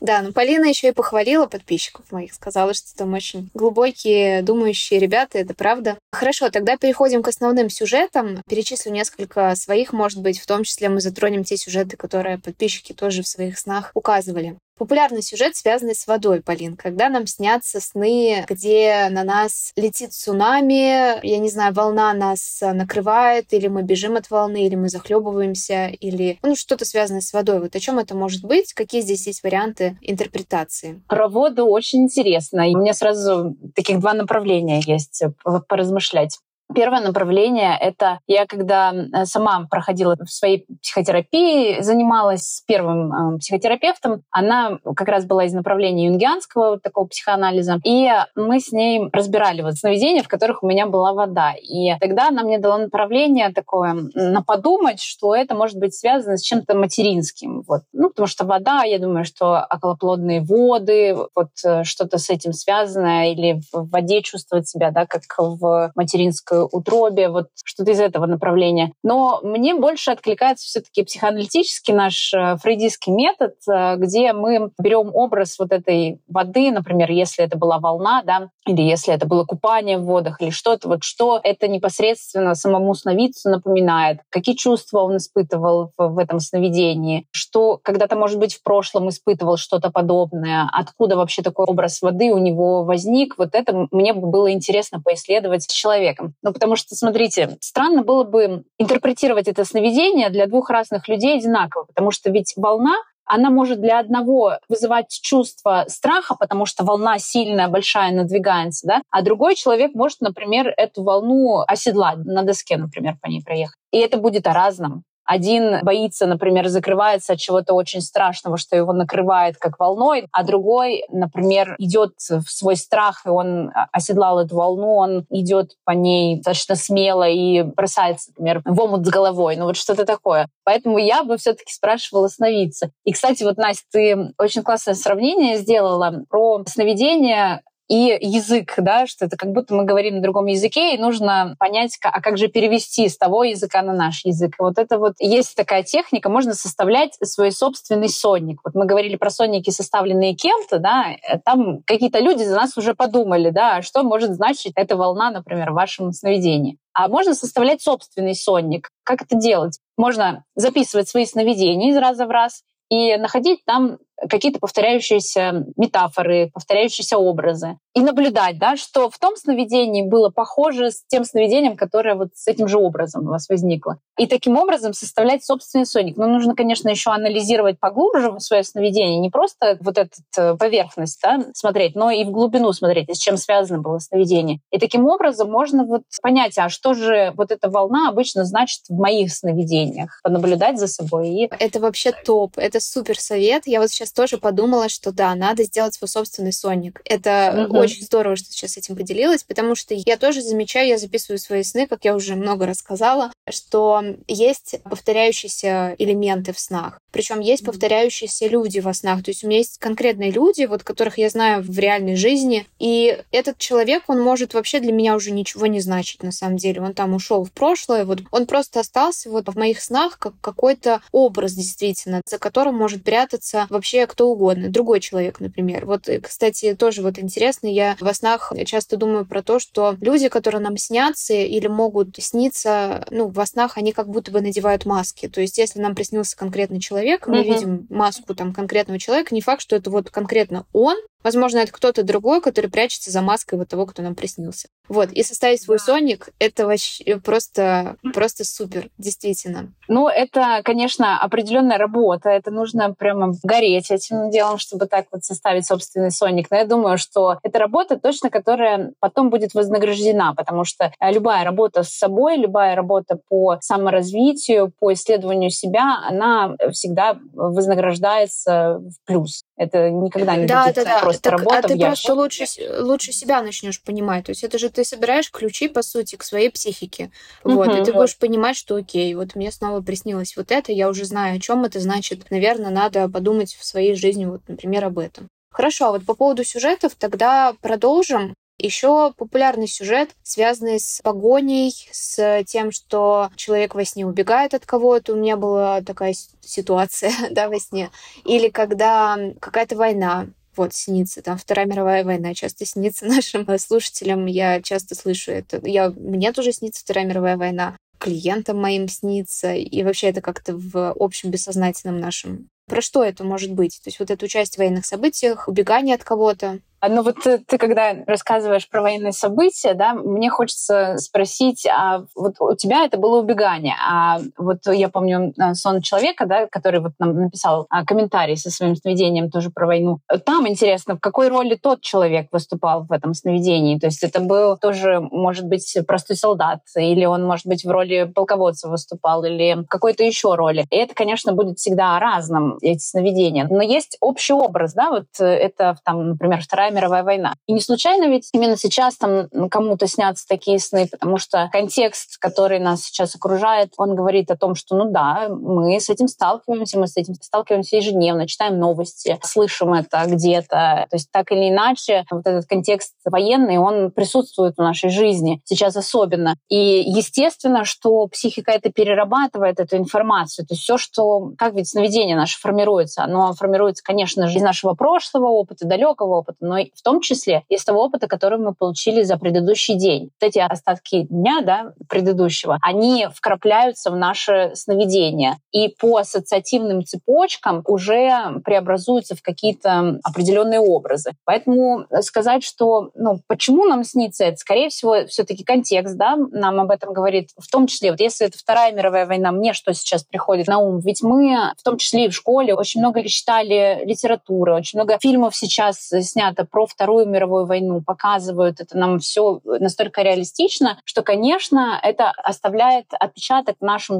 [0.00, 5.38] Да, но Полина еще и похвалила подписчиков моих, сказала, что там очень глубокие, думающие ребята,
[5.38, 5.96] это правда.
[6.12, 8.42] Хорошо, тогда переходим к основным сюжетам.
[8.48, 13.22] Перечислю несколько своих, может быть, в том числе мы затронем те сюжеты, которые подписчики тоже
[13.22, 14.58] в своих снах указывали.
[14.76, 16.76] Популярный сюжет, связанный с водой, Полин.
[16.76, 23.52] Когда нам снятся сны, где на нас летит цунами, я не знаю, волна нас накрывает,
[23.52, 27.60] или мы бежим от волны, или мы захлебываемся, или ну, что-то связанное с водой.
[27.60, 28.72] Вот о чем это может быть?
[28.72, 31.02] Какие здесь есть варианты интерпретации?
[31.08, 32.66] Про воду очень интересно.
[32.66, 35.22] У меня сразу таких два направления есть
[35.68, 36.40] поразмышлять.
[36.72, 43.38] Первое направление— это я, когда э, сама проходила в своей психотерапии, занималась с первым э,
[43.38, 49.08] психотерапевтом, она как раз была из направления юнгианского вот такого психоанализа, и мы с ней
[49.12, 51.52] разбирали вот сновидения, в которых у меня была вода.
[51.52, 56.42] И тогда она мне дала направление такое, на подумать, что это может быть связано с
[56.42, 57.62] чем-то материнским.
[57.68, 57.82] Вот.
[57.92, 63.30] Ну, потому что вода, я думаю, что околоплодные воды, вот э, что-то с этим связано,
[63.30, 68.92] или в воде чувствовать себя, да, как в материнской утробе, вот что-то из этого направления.
[69.02, 75.58] Но мне больше откликается все-таки психоаналитический наш э, фрейдистский метод, э, где мы берем образ
[75.58, 80.04] вот этой воды, например, если это была волна, да, или если это было купание в
[80.04, 86.08] водах, или что-то, вот что это непосредственно самому сновидцу напоминает, какие чувства он испытывал в,
[86.08, 91.66] в этом сновидении, что когда-то, может быть, в прошлом испытывал что-то подобное, откуда вообще такой
[91.66, 96.34] образ воды у него возник, вот это мне бы было интересно поисследовать с человеком.
[96.44, 101.84] Ну, потому что, смотрите, странно было бы интерпретировать это сновидение для двух разных людей одинаково,
[101.84, 107.68] потому что ведь волна она может для одного вызывать чувство страха, потому что волна сильная,
[107.68, 113.28] большая, надвигается, да, а другой человек может, например, эту волну оседлать на доске, например, по
[113.28, 113.78] ней проехать.
[113.90, 115.04] И это будет о разном.
[115.24, 121.04] Один боится, например, закрывается от чего-то очень страшного, что его накрывает как волной, а другой,
[121.10, 126.76] например, идет в свой страх, и он оседлал эту волну, он идет по ней достаточно
[126.76, 129.56] смело и бросается, например, в омут с головой.
[129.56, 130.48] Ну вот что-то такое.
[130.64, 132.90] Поэтому я бы все-таки спрашивала сновидца.
[133.04, 139.26] И, кстати, вот, Настя, ты очень классное сравнение сделала про сновидение и язык, да, что
[139.26, 143.08] это как будто мы говорим на другом языке, и нужно понять, а как же перевести
[143.08, 144.54] с того языка на наш язык.
[144.58, 148.60] Вот это вот есть такая техника, можно составлять свой собственный сонник.
[148.64, 152.94] Вот мы говорили про сонники, составленные кем-то, да, э, там какие-то люди за нас уже
[152.94, 156.78] подумали, да, что может значить эта волна, например, в вашем сновидении.
[156.94, 158.88] А можно составлять собственный сонник.
[159.04, 159.80] Как это делать?
[159.96, 167.18] Можно записывать свои сновидения из раза в раз и находить там какие-то повторяющиеся метафоры, повторяющиеся
[167.18, 167.78] образы.
[167.94, 172.48] И наблюдать, да, что в том сновидении было похоже с тем сновидением, которое вот с
[172.48, 173.98] этим же образом у вас возникло.
[174.18, 176.16] И таким образом составлять собственный соник.
[176.16, 181.44] Но нужно, конечно, еще анализировать поглубже свое сновидение, не просто вот эту э, поверхность да,
[181.54, 184.60] смотреть, но и в глубину смотреть, с чем связано было сновидение.
[184.70, 188.96] И таким образом можно вот понять, а что же вот эта волна обычно значит в
[188.96, 191.28] моих сновидениях, понаблюдать за собой.
[191.30, 191.50] И...
[191.58, 193.66] Это вообще топ, это супер совет.
[193.66, 197.00] Я вот сейчас тоже подумала, что да, надо сделать свой собственный сонник.
[197.04, 197.78] Это угу.
[197.78, 201.86] очень здорово, что сейчас этим поделилась, потому что я тоже замечаю, я записываю свои сны,
[201.86, 206.98] как я уже много рассказала, что есть повторяющиеся элементы в снах.
[207.14, 209.22] Причем есть повторяющиеся люди во снах.
[209.22, 212.66] То есть у меня есть конкретные люди, вот которых я знаю в реальной жизни.
[212.80, 216.80] И этот человек, он может вообще для меня уже ничего не значить на самом деле.
[216.80, 218.04] Он там ушел в прошлое.
[218.04, 223.04] Вот он просто остался вот в моих снах как какой-то образ действительно, за которым может
[223.04, 224.68] прятаться вообще кто угодно.
[224.68, 225.86] Другой человек, например.
[225.86, 230.28] Вот, э, кстати, тоже вот интересно, я во снах часто думаю про то, что люди,
[230.28, 235.28] которые нам снятся или могут сниться, ну, во снах они как будто бы надевают маски.
[235.28, 237.44] То есть если нам приснился конкретный человек, мы uh-huh.
[237.44, 242.02] видим маску там конкретного человека, не факт, что это вот конкретно он, Возможно, это кто-то
[242.02, 244.68] другой, который прячется за маской вот того, кто нам приснился.
[244.88, 245.84] Вот, и составить свой да.
[245.84, 249.72] соник— это вообще просто, просто супер, действительно.
[249.88, 252.28] Ну, это, конечно, определенная работа.
[252.28, 256.50] Это нужно прямо гореть этим делом, чтобы так вот составить собственный соник.
[256.50, 261.44] Но я думаю, что это работа точно, которая потом будет вознаграждена, потому что э, любая
[261.44, 269.44] работа с собой, любая работа по саморазвитию, по исследованию себя, она всегда вознаграждается в плюс.
[269.56, 271.00] Это никогда не да, будет да, да.
[271.00, 271.58] просто так, работа.
[271.58, 272.44] А ты просто лучше,
[272.80, 274.26] лучше себя начнешь понимать.
[274.26, 277.10] То есть это же ты собираешь ключи, по сути, к своей психике.
[277.42, 278.02] Вот, угу, и ты вот.
[278.02, 281.64] будешь понимать, что окей, вот мне снова приснилось вот это, я уже знаю, о чем
[281.64, 282.30] это значит.
[282.30, 285.28] Наверное, надо подумать в своей жизни, вот, например, об этом.
[285.50, 288.34] Хорошо, а вот по поводу сюжетов тогда продолжим.
[288.58, 295.12] Еще популярный сюжет, связанный с погоней, с тем, что человек во сне убегает от кого-то.
[295.12, 297.90] У меня была такая ситуация да, во сне.
[298.24, 301.22] Или когда какая-то война, вот, снится.
[301.22, 304.26] Там Вторая мировая война часто снится нашим слушателям.
[304.26, 305.60] Я часто слышу это.
[305.66, 307.76] Я, мне тоже снится Вторая мировая война.
[307.98, 309.54] Клиентам моим снится.
[309.54, 312.48] И вообще это как-то в общем бессознательном нашем.
[312.66, 313.80] Про что это может быть?
[313.82, 317.38] То есть вот это участие в военных событиях, убегание от кого-то, а, ну вот ты,
[317.38, 322.98] ты когда рассказываешь про военные события, да, мне хочется спросить, а вот у тебя это
[322.98, 327.84] было убегание, а вот я помню э, сон человека, да, который вот нам написал а,
[327.84, 330.00] комментарий со своим сновидением тоже про войну.
[330.26, 333.78] Там интересно, в какой роли тот человек выступал в этом сновидении.
[333.78, 338.04] То есть это был тоже, может быть, простой солдат, или он, может быть, в роли
[338.04, 340.66] полководца выступал, или какой-то еще роли.
[340.70, 343.46] И это, конечно, будет всегда разным, эти сновидения.
[343.48, 347.34] Но есть общий образ, да, вот э, это, там, например, Вторая мировая война.
[347.46, 352.58] И не случайно ведь именно сейчас там кому-то снятся такие сны, потому что контекст, который
[352.58, 356.86] нас сейчас окружает, он говорит о том, что, ну да, мы с этим сталкиваемся, мы
[356.86, 360.86] с этим сталкиваемся ежедневно, читаем новости, слышим это где-то.
[360.90, 365.76] То есть так или иначе вот этот контекст военный, он присутствует в нашей жизни сейчас
[365.76, 366.36] особенно.
[366.48, 370.46] И естественно, что психика это перерабатывает эту информацию.
[370.46, 374.74] То есть все, что, как ведь сновидение наше формируется, оно формируется, конечно же, из нашего
[374.74, 379.16] прошлого опыта, далекого опыта, но в том числе из того опыта, который мы получили за
[379.16, 380.10] предыдущий день.
[380.20, 385.36] Вот эти остатки дня, да, предыдущего, они вкрапляются в наше сновидение.
[385.52, 391.12] И по ассоциативным цепочкам уже преобразуются в какие-то определенные образы.
[391.24, 396.70] Поэтому сказать, что, ну, почему нам снится это, скорее всего, все-таки контекст, да, нам об
[396.70, 397.30] этом говорит.
[397.38, 400.80] В том числе, вот если это Вторая мировая война, мне что сейчас приходит на ум?
[400.80, 405.36] Ведь мы, в том числе и в школе, очень много читали литературы, очень много фильмов
[405.36, 412.12] сейчас снято про Вторую мировую войну, показывают это нам все настолько реалистично, что, конечно, это
[412.22, 413.98] оставляет отпечаток в нашем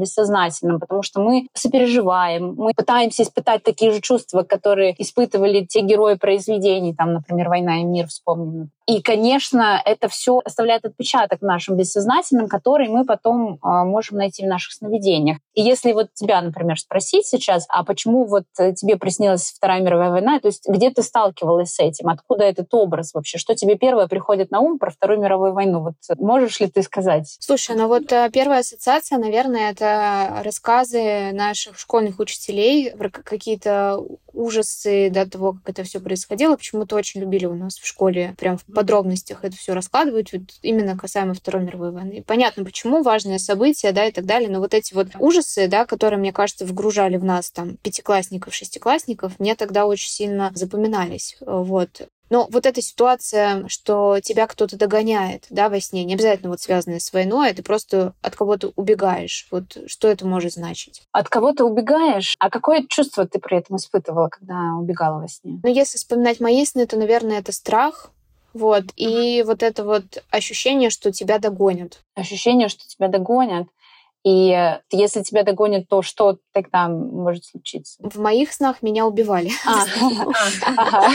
[0.79, 6.95] потому что мы сопереживаем, мы пытаемся испытать такие же чувства, которые испытывали те герои произведений,
[6.95, 8.71] там, например, «Война и мир» вспомним.
[8.87, 14.45] И, конечно, это все оставляет отпечаток в нашем бессознательном, который мы потом э, можем найти
[14.45, 15.39] в наших сновидениях.
[15.55, 20.39] И если вот тебя, например, спросить сейчас, а почему вот тебе приснилась Вторая мировая война,
[20.41, 24.51] то есть где ты сталкивалась с этим, откуда этот образ вообще, что тебе первое приходит
[24.51, 27.37] на ум про Вторую мировую войну, вот можешь ли ты сказать?
[27.41, 34.01] Слушай, ну вот э, первая ассоциация, наверное, это рассказы наших школьных учителей про какие-то
[34.35, 36.57] ужасы до того, как это все происходило.
[36.57, 41.35] Почему-то очень любили у нас в школе прям подробностях это все раскладывать, вот именно касаемо
[41.35, 42.25] Второй мировой войны.
[42.27, 46.19] понятно, почему, важные события, да, и так далее, но вот эти вот ужасы, да, которые,
[46.19, 51.37] мне кажется, вгружали в нас там пятиклассников, шестиклассников, мне тогда очень сильно запоминались.
[51.41, 52.09] Вот.
[52.31, 56.99] Но вот эта ситуация, что тебя кто-то догоняет, да, во сне, не обязательно вот связанная
[56.99, 59.47] с войной, а ты просто от кого-то убегаешь.
[59.51, 61.03] Вот что это может значить?
[61.13, 62.35] От кого-то убегаешь?
[62.39, 65.61] А какое чувство ты при этом испытывала, когда убегала во сне?
[65.63, 68.11] Ну, если вспоминать мои сны, то, наверное, это страх,
[68.55, 68.85] вот.
[68.97, 72.03] И вот это вот ощущение, что тебя догонят.
[72.15, 73.67] Ощущение, что тебя догонят.
[74.25, 74.57] И
[74.91, 77.99] если тебя догонят, то что тогда может случиться?
[78.01, 79.51] В моих снах меня убивали.
[79.67, 79.85] А,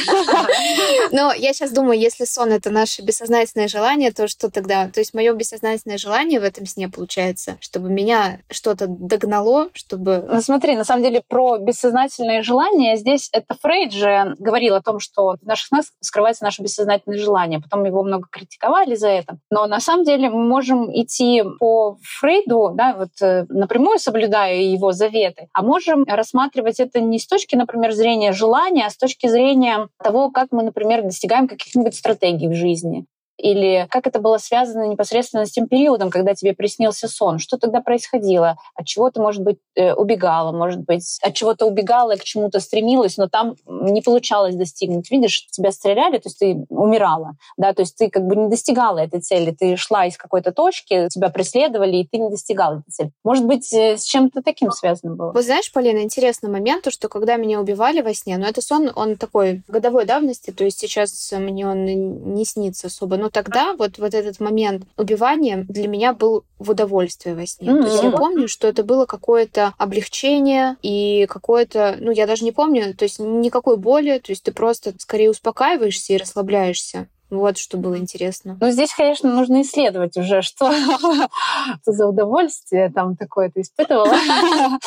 [1.11, 4.89] Но я сейчас думаю, если сон это наше бессознательное желание, то что тогда?
[4.89, 10.23] То есть мое бессознательное желание в этом сне получается, чтобы меня что-то догнало, чтобы...
[10.31, 14.99] Ну смотри, на самом деле про бессознательное желание здесь это Фрейд же говорил о том,
[14.99, 17.59] что в наших снах скрывается наше бессознательное желание.
[17.59, 19.39] Потом его много критиковали за это.
[19.49, 24.91] Но на самом деле мы можем идти по Фрейду, да, вот э, напрямую соблюдая его
[24.91, 29.87] заветы, а можем рассматривать это не с точки, например, зрения желания, а с точки зрения
[30.03, 33.05] того, как мы, например, достигаем каких-нибудь стратегий в жизни
[33.39, 37.39] или как это было связано непосредственно с тем периодом, когда тебе приснился сон?
[37.39, 38.57] Что тогда происходило?
[38.75, 40.51] От чего ты, может быть, э, убегала?
[40.51, 45.09] Может быть, от чего-то убегала и к чему-то стремилась, но там не получалось достигнуть.
[45.09, 48.99] Видишь, тебя стреляли, то есть ты умирала, да, то есть ты как бы не достигала
[48.99, 53.11] этой цели, ты шла из какой-то точки, тебя преследовали, и ты не достигала этой цели.
[53.23, 55.31] Может быть, э, с чем-то таким связано было?
[55.31, 58.91] Вот знаешь, Полина, интересный момент, то, что когда меня убивали во сне, но это сон,
[58.95, 63.97] он такой годовой давности, то есть сейчас мне он не снится особо, но тогда вот,
[63.99, 67.69] вот этот момент убивания для меня был в удовольствие во сне.
[67.69, 67.81] Mm-hmm.
[67.83, 72.51] То есть я помню, что это было какое-то облегчение и какое-то, ну, я даже не
[72.51, 77.07] помню, то есть никакой боли, то есть ты просто скорее успокаиваешься и расслабляешься.
[77.29, 78.57] Вот что было интересно.
[78.59, 80.71] Ну, здесь, конечно, нужно исследовать уже, что
[81.85, 84.11] за удовольствие там такое ты испытывала.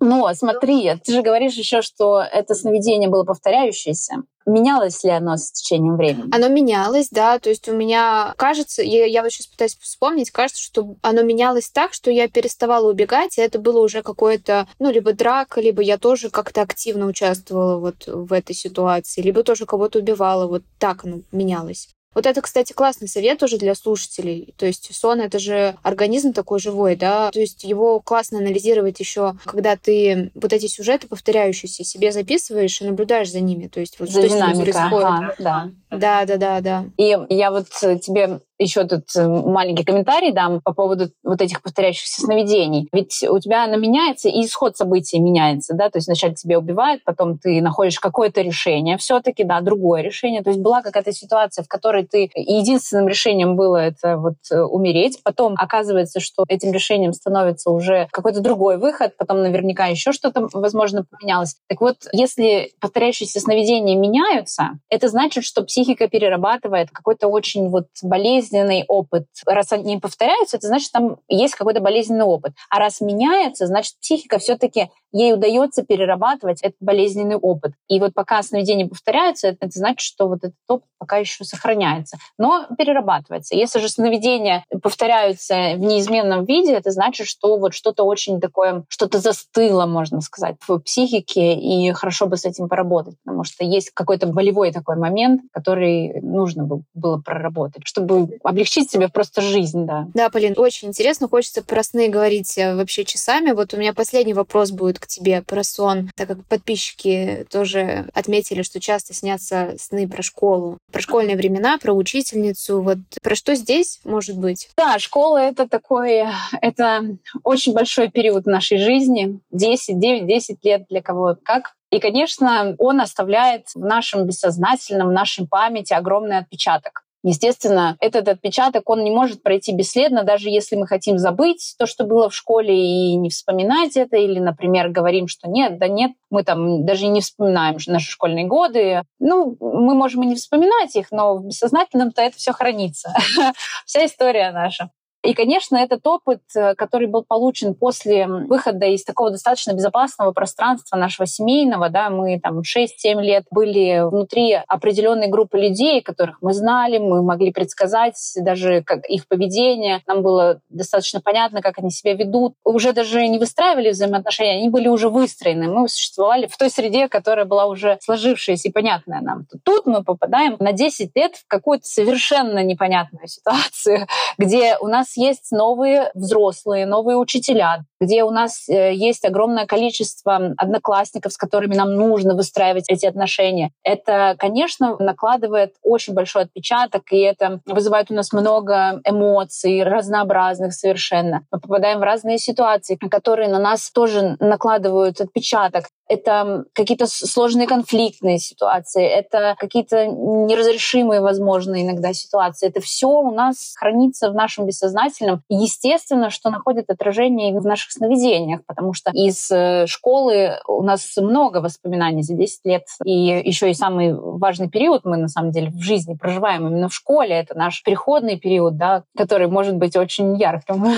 [0.00, 4.24] Но смотри, ты же говоришь еще, что это сновидение было повторяющееся.
[4.46, 6.28] Менялось ли оно с течением времени?
[6.34, 7.38] Оно менялось, да.
[7.38, 11.70] То есть у меня кажется, я, я вот сейчас пытаюсь вспомнить, кажется, что оно менялось
[11.70, 15.96] так, что я переставала убегать, и это было уже какое-то, ну, либо драка, либо я
[15.96, 20.46] тоже как-то активно участвовала вот в этой ситуации, либо тоже кого-то убивала.
[20.46, 21.93] Вот так оно менялось.
[22.14, 24.54] Вот это, кстати, классный совет тоже для слушателей.
[24.56, 29.36] То есть сон— это же организм такой живой, да, то есть его классно анализировать еще,
[29.44, 34.10] когда ты вот эти сюжеты повторяющиеся себе записываешь и наблюдаешь за ними, то есть вот
[34.10, 35.06] за что динамика, с ними происходит.
[35.08, 35.70] Ага, да.
[35.90, 36.84] Да, да, да, да.
[36.96, 37.68] И я вот
[38.00, 42.88] тебе еще тут э, маленький комментарий дам по поводу вот этих повторяющихся сновидений.
[42.92, 47.02] Ведь у тебя она меняется, и исход событий меняется, да, то есть вначале тебя убивают,
[47.04, 50.42] потом ты находишь какое-то решение все таки да, другое решение.
[50.42, 55.20] То есть была какая-то ситуация, в которой ты единственным решением было это вот э, умереть,
[55.22, 61.04] потом оказывается, что этим решением становится уже какой-то другой выход, потом наверняка еще что-то, возможно,
[61.04, 61.56] поменялось.
[61.68, 68.44] Так вот, если повторяющиеся сновидения меняются, это значит, что психика перерабатывает какой-то очень вот болезнь
[68.54, 69.26] болезненный опыт.
[69.46, 72.52] Раз они повторяются, это значит, там есть какой-то болезненный опыт.
[72.70, 77.72] А раз меняется, значит, психика все-таки ей удается перерабатывать этот болезненный опыт.
[77.88, 82.16] И вот пока сновидения повторяются, это, это значит, что вот этот опыт пока еще сохраняется,
[82.38, 83.54] но перерабатывается.
[83.54, 89.18] Если же сновидения повторяются в неизменном виде, это значит, что вот что-то очень такое, что-то
[89.18, 94.26] застыло, можно сказать, в психике, и хорошо бы с этим поработать, потому что есть какой-то
[94.26, 100.08] болевой такой момент, который нужно было проработать, чтобы облегчить себе просто жизнь, да.
[100.14, 103.52] Да, Полин, очень интересно, хочется про сны говорить э, вообще часами.
[103.52, 108.62] Вот у меня последний вопрос будет к тебе про сон, так как подписчики тоже отметили,
[108.62, 112.82] что часто снятся сны про школу, про школьные времена, про учительницу.
[112.82, 114.68] Вот про что здесь может быть?
[114.76, 116.24] Да, школа— это такой,
[116.60, 119.40] это очень большой период нашей жизни.
[119.50, 121.74] 10, 9, 10 лет для кого как.
[121.90, 127.04] И, конечно, он оставляет в нашем бессознательном, в нашей памяти огромный отпечаток.
[127.26, 132.04] Естественно, этот отпечаток, он не может пройти бесследно, даже если мы хотим забыть то, что
[132.04, 136.44] было в школе, и не вспоминать это, или, например, говорим, что нет, да нет, мы
[136.44, 139.04] там даже не вспоминаем наши школьные годы.
[139.20, 143.14] Ну, мы можем и не вспоминать их, но в бессознательном-то это все хранится.
[143.86, 144.90] Вся история наша.
[145.24, 150.96] И, конечно, этот опыт, э, который был получен после выхода из такого достаточно безопасного пространства
[150.96, 156.98] нашего семейного, да, мы там 6-7 лет были внутри определенной группы людей, которых мы знали,
[156.98, 162.54] мы могли предсказать даже как их поведение, нам было достаточно понятно, как они себя ведут.
[162.62, 165.68] Уже даже не выстраивали взаимоотношения, они были уже выстроены.
[165.68, 169.46] Мы существовали в той среде, которая была уже сложившаяся и понятная нам.
[169.64, 174.06] Тут мы попадаем на 10 лет в какую-то совершенно непонятную ситуацию,
[174.38, 180.54] где у нас есть новые взрослые, новые учителя, где у нас э, есть огромное количество
[180.56, 183.72] одноклассников, с которыми нам нужно выстраивать эти отношения.
[183.82, 191.46] Это, конечно, накладывает очень большой отпечаток, и это вызывает у нас много эмоций, разнообразных совершенно.
[191.50, 198.38] Мы попадаем в разные ситуации, которые на нас тоже накладывают отпечаток это какие-то сложные конфликтные
[198.38, 202.68] ситуации, это какие-то неразрешимые, возможно, иногда ситуации.
[202.68, 204.66] Это все у нас хранится в нашем
[205.04, 205.42] бессознательном.
[205.48, 210.82] И естественно, что находит отражение и в наших сновидениях, потому что из э, школы у
[210.82, 212.84] нас много воспоминаний за 10 лет.
[213.04, 216.94] И еще и самый важный период мы, на самом деле, в жизни проживаем именно в
[216.94, 217.34] школе.
[217.34, 220.84] Это наш переходный период, да, который может быть очень ярким.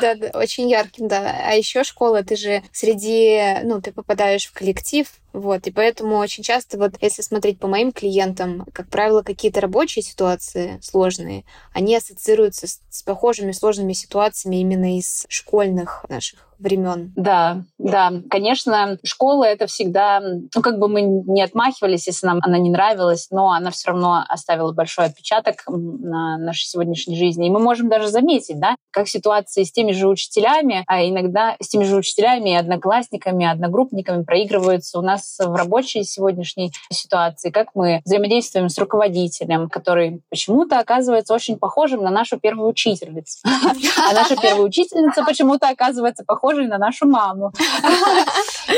[0.00, 1.32] Да, очень ярким, да.
[1.48, 5.06] А еще школа, ты же среди, ну, ты попадаешь попадаешь в коллектив,
[5.36, 10.02] вот, и поэтому очень часто, вот если смотреть по моим клиентам, как правило, какие-то рабочие
[10.02, 17.12] ситуации сложные, они ассоциируются с, с похожими сложными ситуациями именно из школьных наших времен.
[17.16, 22.58] Да, да, конечно, школа это всегда, ну как бы мы не отмахивались, если нам она
[22.58, 27.46] не нравилась, но она все равно оставила большой отпечаток на нашей сегодняшней жизни.
[27.46, 31.68] И мы можем даже заметить, да, как ситуации с теми же учителями, а иногда с
[31.68, 38.00] теми же учителями и одноклассниками, одногруппниками проигрываются у нас в рабочей сегодняшней ситуации, как мы
[38.04, 43.40] взаимодействуем с руководителем, который почему-то оказывается очень похожим на нашу первую учительницу.
[43.44, 47.52] А наша первая учительница почему-то оказывается похожа похожей на нашу маму.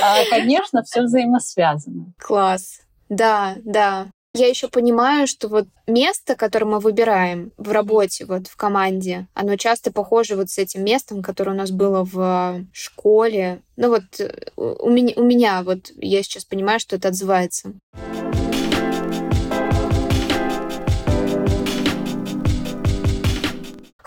[0.01, 2.12] А, конечно, все взаимосвязано.
[2.19, 2.81] Класс.
[3.09, 4.09] Да, да.
[4.35, 9.57] Я еще понимаю, что вот место, которое мы выбираем в работе, вот в команде, оно
[9.57, 13.62] часто похоже вот с этим местом, которое у нас было в школе.
[13.77, 17.73] Ну вот э, у меня, у меня вот я сейчас понимаю, что это отзывается.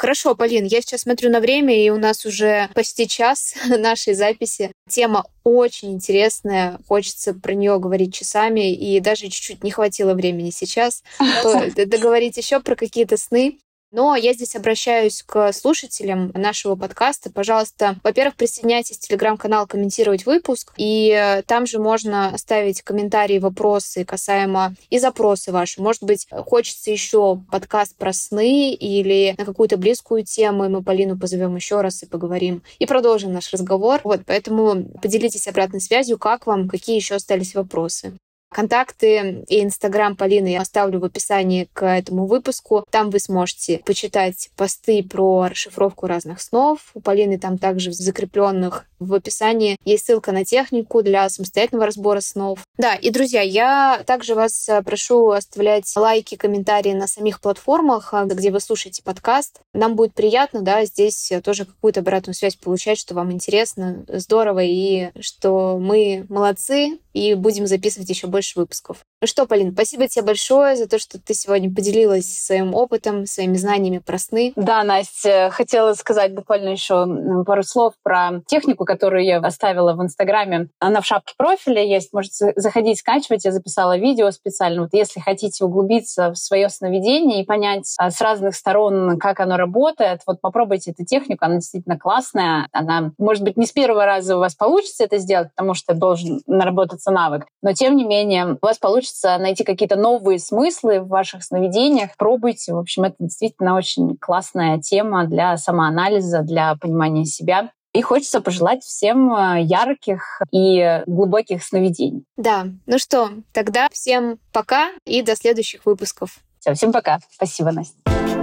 [0.01, 4.71] Хорошо, Полин, я сейчас смотрю на время, и у нас уже почти час нашей записи.
[4.89, 11.03] Тема очень интересная, хочется про нее говорить часами, и даже чуть-чуть не хватило времени сейчас
[11.85, 13.59] договорить еще про какие-то сны.
[13.91, 17.29] Но я здесь обращаюсь к слушателям нашего подкаста.
[17.29, 24.75] Пожалуйста, во-первых, присоединяйтесь в телеграм-канал комментировать выпуск, и там же можно оставить комментарии, вопросы касаемо
[24.89, 25.81] и запросы ваши.
[25.81, 31.19] Может быть, хочется еще подкаст про сны или на какую-то близкую тему, и мы Полину
[31.19, 33.99] позовем еще раз и поговорим, и продолжим наш разговор.
[34.05, 38.13] Вот, поэтому поделитесь обратной связью, как вам, какие еще остались вопросы.
[38.53, 42.85] Контакты и Инстаграм Полины я оставлю в описании к этому выпуску.
[42.89, 46.91] Там вы сможете почитать посты про расшифровку разных снов.
[46.93, 52.19] У Полины там также в закрепленных в описании есть ссылка на технику для самостоятельного разбора
[52.19, 52.59] снов.
[52.77, 58.25] Да, и, друзья, я также вас э, прошу оставлять лайки, комментарии на самих платформах, э,
[58.25, 59.61] где вы слушаете подкаст.
[59.73, 65.09] Нам будет приятно, да, здесь тоже какую-то обратную связь получать, что вам интересно, здорово, и
[65.19, 69.05] что мы молодцы, и будем записывать еще больше выпусков.
[69.23, 73.55] Ну что, Полин, спасибо тебе большое за то, что ты сегодня поделилась своим опытом, своими
[73.55, 74.51] знаниями про сны.
[74.55, 77.05] Да, Настя, хотела сказать буквально еще
[77.45, 80.69] пару слов про технику, которую я оставила в Инстаграме.
[80.79, 83.45] Она в шапке профиля есть, можете заходить, скачивать.
[83.45, 84.81] Я записала видео специально.
[84.81, 89.55] Вот если хотите углубиться в свое сновидение и понять а, с разных сторон, как оно
[89.55, 91.45] работает, вот попробуйте эту технику.
[91.45, 92.69] Она действительно классная.
[92.71, 96.41] Она, может быть, не с первого раза у вас получится это сделать, потому что должен
[96.47, 97.45] наработаться навык.
[97.61, 102.11] Но, тем не менее, у вас получится хочется найти какие-то новые смыслы в ваших сновидениях,
[102.17, 102.73] пробуйте.
[102.73, 107.71] В общем, это действительно очень классная тема для самоанализа, для понимания себя.
[107.93, 112.23] И хочется пожелать всем э, ярких и глубоких сновидений.
[112.37, 116.39] Да, ну что, тогда всем пока и до следующих выпусков.
[116.59, 117.19] Все, всем пока.
[117.29, 118.40] Спасибо, Настя.